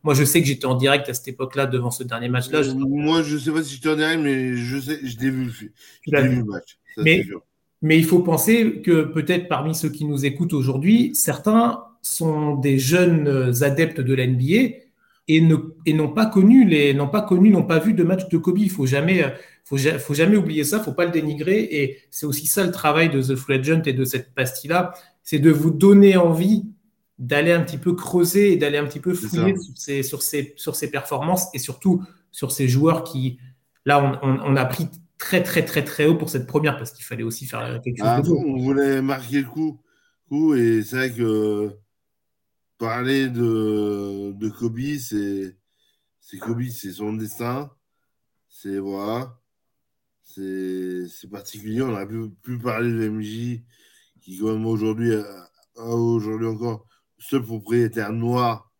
[0.03, 2.62] moi, je sais que j'étais en direct à cette époque-là devant ce dernier match-là.
[2.74, 5.72] Moi, je ne sais pas si j'étais en direct, mais je sais, je l'ai vu,
[6.07, 6.79] je l'ai vu le match.
[6.96, 7.27] mais,
[7.83, 12.79] mais il faut penser que peut-être parmi ceux qui nous écoutent aujourd'hui, certains sont des
[12.79, 14.79] jeunes adeptes de l'NBA
[15.29, 18.59] et n'ont pas connu les n'ont pas connu n'ont pas vu de match de Kobe.
[18.59, 19.24] Il faut jamais
[19.64, 20.81] faut, faut jamais oublier ça.
[20.81, 23.93] Faut pas le dénigrer et c'est aussi ça le travail de The Full Agent et
[23.93, 26.64] de cette pastille là, c'est de vous donner envie
[27.18, 30.55] d'aller un petit peu creuser et d'aller un petit peu fouiller sur ces, sur, ces,
[30.57, 33.39] sur ces performances et surtout sur ces joueurs qui
[33.85, 34.89] là on, on a pris
[35.19, 38.07] très, très, très, très haut pour cette première parce qu'il fallait aussi faire quelque chose.
[38.09, 39.81] Ah, on voulait marquer le coup.
[40.29, 41.77] coup et c'est vrai que
[42.79, 47.71] parler de, de Kobe, c'est Kobe, c'est son destin.
[48.49, 49.39] C'est voilà.
[50.25, 51.83] C'est particulier.
[51.83, 53.62] On aurait pu, pu, parler de MJ
[54.21, 55.12] qui, quand même, aujourd'hui,
[55.75, 56.87] aujourd'hui encore,
[57.19, 58.71] ce propriétaire noir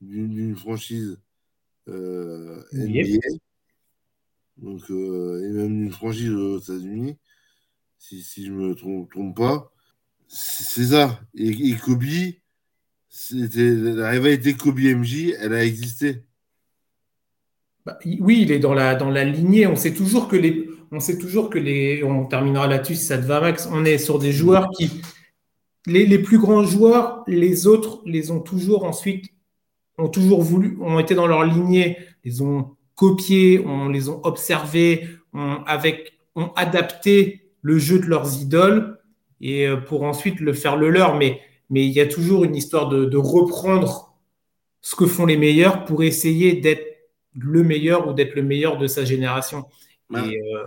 [0.00, 1.20] d'une franchise
[1.88, 3.18] euh, NBA
[4.58, 7.16] donc, euh, et même une franchise aux États-Unis,
[7.98, 9.72] si, je me trompe, pas.
[10.28, 11.20] C'est ça.
[11.34, 12.02] Et, Kobe,
[13.08, 16.22] c'était la rivalité Kobe MJ, elle a existé.
[17.86, 19.66] Bah, oui, il est dans la, dans la lignée.
[19.66, 20.68] On sait toujours que les.
[20.90, 22.02] On sait toujours que les.
[22.04, 23.68] On terminera là-dessus si ça te va, Max.
[23.72, 24.90] On est sur des joueurs qui.
[25.86, 29.26] Les, les, plus grands joueurs, les autres les ont toujours ensuite.
[29.96, 30.76] ont toujours voulu.
[30.80, 36.50] ont été dans leur lignée, les ont copiés, on les ont observés, ont, avec, ont
[36.56, 38.98] adapté le jeu de leurs idoles
[39.40, 41.16] et euh, pour ensuite le faire le leur.
[41.16, 41.40] Mais,
[41.70, 44.18] mais il y a toujours une histoire de, de reprendre
[44.80, 46.84] ce que font les meilleurs pour essayer d'être
[47.34, 49.66] le meilleur ou d'être le meilleur de sa génération.
[50.12, 50.66] Et, euh,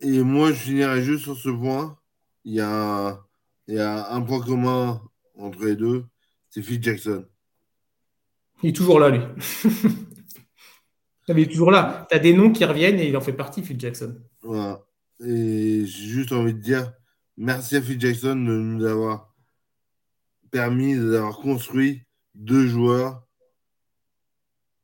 [0.00, 1.98] et, moi, je finirais juste sur ce point.
[2.46, 3.20] Il y a,
[3.66, 5.02] il y a un point commun
[5.36, 6.06] entre les deux,
[6.48, 7.26] c'est Phil Jackson.
[8.62, 9.20] Il est toujours là, lui.
[11.36, 12.06] il est toujours là.
[12.10, 14.16] Tu as des noms qui reviennent et il en fait partie, Phil Jackson.
[14.42, 14.80] Voilà.
[15.20, 16.92] Et j'ai juste envie de dire
[17.36, 19.34] merci à Phil Jackson de nous avoir
[20.50, 22.02] permis d'avoir construit
[22.34, 23.22] deux joueurs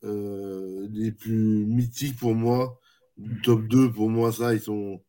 [0.04, 2.78] euh, les plus mythiques pour moi.
[3.42, 5.00] Top 2 pour moi, ça, ils sont.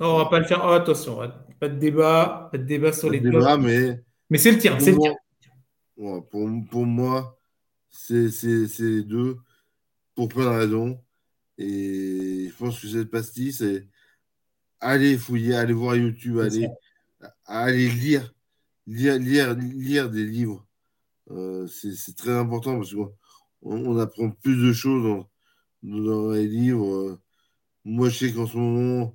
[0.00, 0.62] Non, on va pas le faire.
[0.64, 1.20] Oh, attention,
[1.60, 4.02] pas de débat, pas de débat sur les débat, mais.
[4.28, 5.14] Mais c'est le tien, c'est le tien.
[5.96, 7.38] pour, pour, moi,
[7.90, 8.28] c'est
[8.80, 9.38] les deux
[10.14, 11.00] pour plein de raisons.
[11.58, 13.88] Et je pense que cette pastille, c'est
[14.80, 16.68] aller fouiller, aller voir YouTube, aller,
[17.46, 18.34] aller lire,
[18.86, 20.66] lire, lire, lire des livres.
[21.30, 23.00] Euh, c'est très important parce que
[23.62, 25.24] on, apprend plus de choses
[25.82, 27.18] dans, les livres.
[27.84, 29.14] Moi, je sais qu'en ce moment,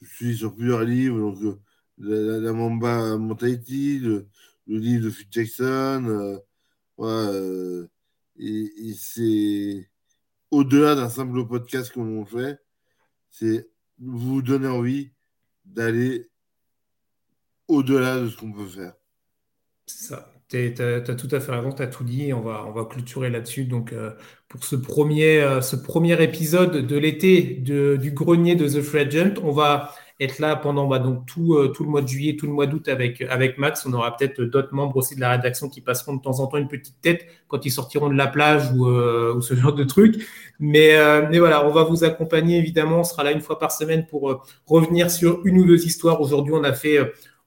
[0.00, 1.58] je suis sur plusieurs livres, donc
[2.02, 4.26] euh, la, Mamba Mentality, le,
[4.66, 6.38] livre de Phil Jackson, euh,
[7.00, 7.86] euh,
[8.38, 9.89] et, c'est
[10.50, 12.58] au-delà d'un simple podcast qu'on fait,
[13.30, 15.12] c'est vous donner envie
[15.64, 16.28] d'aller
[17.68, 18.94] au-delà de ce qu'on peut faire.
[19.86, 20.32] C'est ça.
[20.48, 22.32] Tu as, tout à fait raison, tu as tout dit.
[22.32, 23.64] On va, on clôturer là-dessus.
[23.66, 24.10] Donc, euh,
[24.48, 29.34] pour ce premier, euh, ce premier épisode de l'été du grenier de The Free Agent,
[29.44, 32.46] on va être là pendant bah, donc tout, euh, tout le mois de juillet, tout
[32.46, 33.84] le mois d'août avec, avec Max.
[33.86, 36.58] On aura peut-être d'autres membres aussi de la rédaction qui passeront de temps en temps
[36.58, 40.24] une petite tête quand ils sortiront de la plage ou, ou ce genre de trucs.
[40.58, 40.94] Mais,
[41.30, 43.00] mais voilà, on va vous accompagner évidemment.
[43.00, 46.20] On sera là une fois par semaine pour revenir sur une ou deux histoires.
[46.20, 46.98] Aujourd'hui, on a fait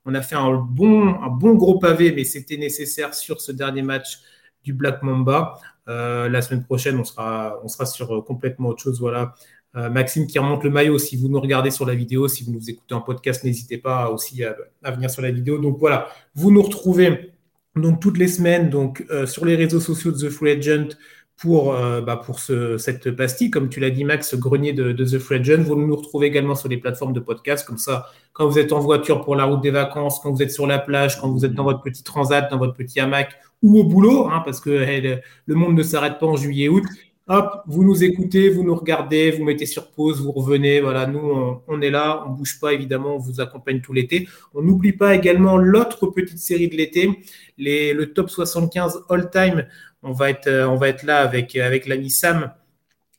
[0.06, 3.82] on a fait un bon, un bon gros pavé, mais c'était nécessaire sur ce dernier
[3.82, 4.20] match
[4.64, 5.60] du Black Mamba.
[5.88, 9.00] Euh, la semaine prochaine, on sera, on sera sur euh, complètement autre chose.
[9.00, 9.36] Voilà.
[9.76, 11.00] Euh, Maxime qui remonte le maillot.
[11.00, 14.10] Si vous nous regardez sur la vidéo, si vous nous écoutez en podcast, n'hésitez pas
[14.10, 15.58] aussi à, venir sur la vidéo.
[15.58, 17.32] Donc voilà, vous nous retrouvez
[17.76, 20.90] donc toutes les semaines donc sur les réseaux sociaux de The Free Agent
[21.38, 25.20] pour, euh, bah, pour ce, cette pastille, comme tu l'as dit, Max, grenier de, The
[25.20, 28.72] Free Vous nous retrouvez également sur les plateformes de podcast, comme ça, quand vous êtes
[28.72, 31.46] en voiture pour la route des vacances, quand vous êtes sur la plage, quand vous
[31.46, 34.70] êtes dans votre petit transat, dans votre petit hamac ou au boulot, hein, parce que
[34.70, 36.84] le, monde ne s'arrête pas en juillet-août.
[37.28, 40.82] Hop, vous nous écoutez, vous nous regardez, vous mettez sur pause, vous revenez.
[40.82, 44.28] Voilà, nous, on, est là, on bouge pas, évidemment, on vous accompagne tout l'été.
[44.54, 47.10] On n'oublie pas également l'autre petite série de l'été,
[47.58, 49.66] le top 75 all-time
[50.04, 52.52] euh, on va être là avec, avec l'ami Sam.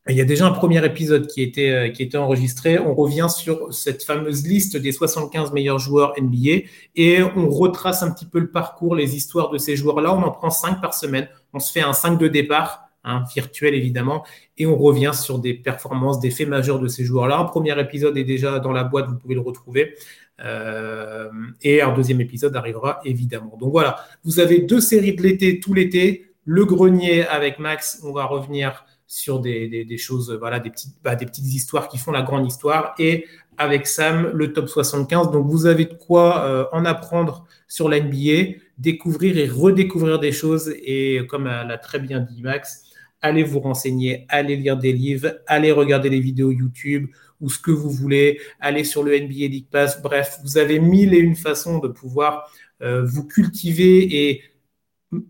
[0.06, 2.78] Il y a déjà un premier épisode qui était, euh, qui enregistré.
[2.78, 8.10] On revient sur cette fameuse liste des 75 meilleurs joueurs NBA et on retrace un
[8.10, 10.12] petit peu le parcours, les histoires de ces joueurs-là.
[10.12, 11.26] On en prend 5 par semaine.
[11.54, 14.24] On se fait un 5 de départ, hein, virtuel évidemment,
[14.58, 17.38] et on revient sur des performances, des faits majeurs de ces joueurs-là.
[17.38, 19.94] Un premier épisode est déjà dans la boîte, vous pouvez le retrouver.
[20.40, 21.30] Euh,
[21.62, 23.56] et un deuxième épisode arrivera évidemment.
[23.60, 28.12] Donc voilà, vous avez deux séries de l'été tout l'été le grenier avec Max, on
[28.12, 32.22] va revenir sur des, choses, voilà, des petites, bah, des petites histoires qui font la
[32.22, 32.94] grande histoire.
[32.98, 33.26] Et
[33.58, 35.30] avec Sam, le top 75.
[35.30, 40.32] Donc, vous avez de quoi euh, en apprendre sur la NBA, découvrir et redécouvrir des
[40.32, 40.74] choses.
[40.82, 42.83] Et comme l'a très bien dit Max,
[43.24, 47.08] allez vous renseigner, allez lire des livres, allez regarder les vidéos YouTube
[47.40, 50.02] ou ce que vous voulez, allez sur le NBA League Pass.
[50.02, 52.50] Bref, vous avez mille et une façons de pouvoir
[52.82, 54.42] euh, vous cultiver et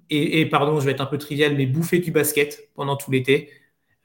[0.09, 3.51] et, pardon, je vais être un peu trivial, mais bouffer du basket pendant tout l'été.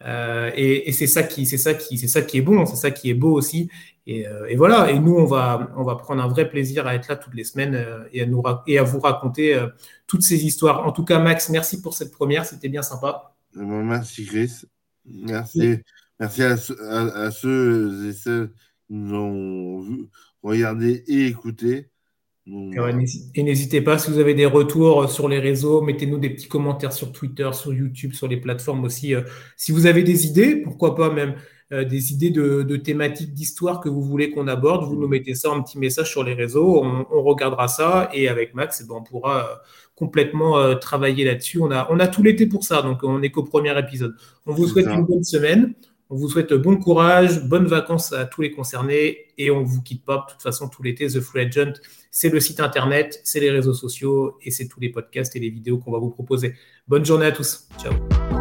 [0.06, 2.92] Euh, et, c'est ça qui, c'est ça qui, c'est ça qui est bon, c'est ça
[2.92, 3.70] qui est beau aussi.
[4.10, 4.92] Euh, et, voilà.
[4.92, 7.46] Et nous, on va, on va prendre un vrai plaisir à être là toutes les
[7.46, 9.58] semaines euh, et à nous et à vous raconter
[10.06, 10.86] toutes ces histoires.
[10.86, 13.34] En tout cas, Max, merci pour cette première, c'était bien sympa.
[13.56, 14.52] Merci Chris,
[15.06, 15.78] merci,
[16.20, 16.58] merci à,
[17.32, 18.50] ceux et celles
[18.88, 20.10] qui nous ont
[20.44, 21.90] regardé et écouté.
[23.36, 26.94] Et n'hésitez pas, si vous avez des retours sur les réseaux, mettez-nous des petits commentaires
[26.94, 29.14] sur Twitter, sur YouTube, sur les plateformes aussi.
[29.14, 29.22] Euh.
[29.56, 31.36] Si vous avez des idées, pourquoi pas même
[31.72, 35.52] euh, des idées de, thématiques d'histoire que vous voulez qu'on aborde, vous nous mettez ça
[35.52, 39.04] en petit message sur les réseaux, on, regardera ça et avec Max, eh ben, on
[39.04, 39.62] pourra
[39.96, 41.60] complètement travailler là-dessus.
[41.62, 44.16] On a, on a tout l'été pour ça, donc on n'est qu'au premier épisode.
[44.46, 45.74] On vous souhaite une bonne semaine.
[46.12, 49.84] On vous souhaite bon courage, bonnes vacances à tous les concernés et on ne vous
[49.84, 50.26] quitte pas.
[50.28, 51.74] De toute façon, tout l'été, The Free Agent,
[52.10, 55.52] c'est le site internet, c'est les réseaux sociaux et c'est tous les podcasts et les
[55.52, 56.56] vidéos qu'on va vous proposer.
[56.88, 57.68] Bonne journée à tous.
[57.80, 58.39] Ciao.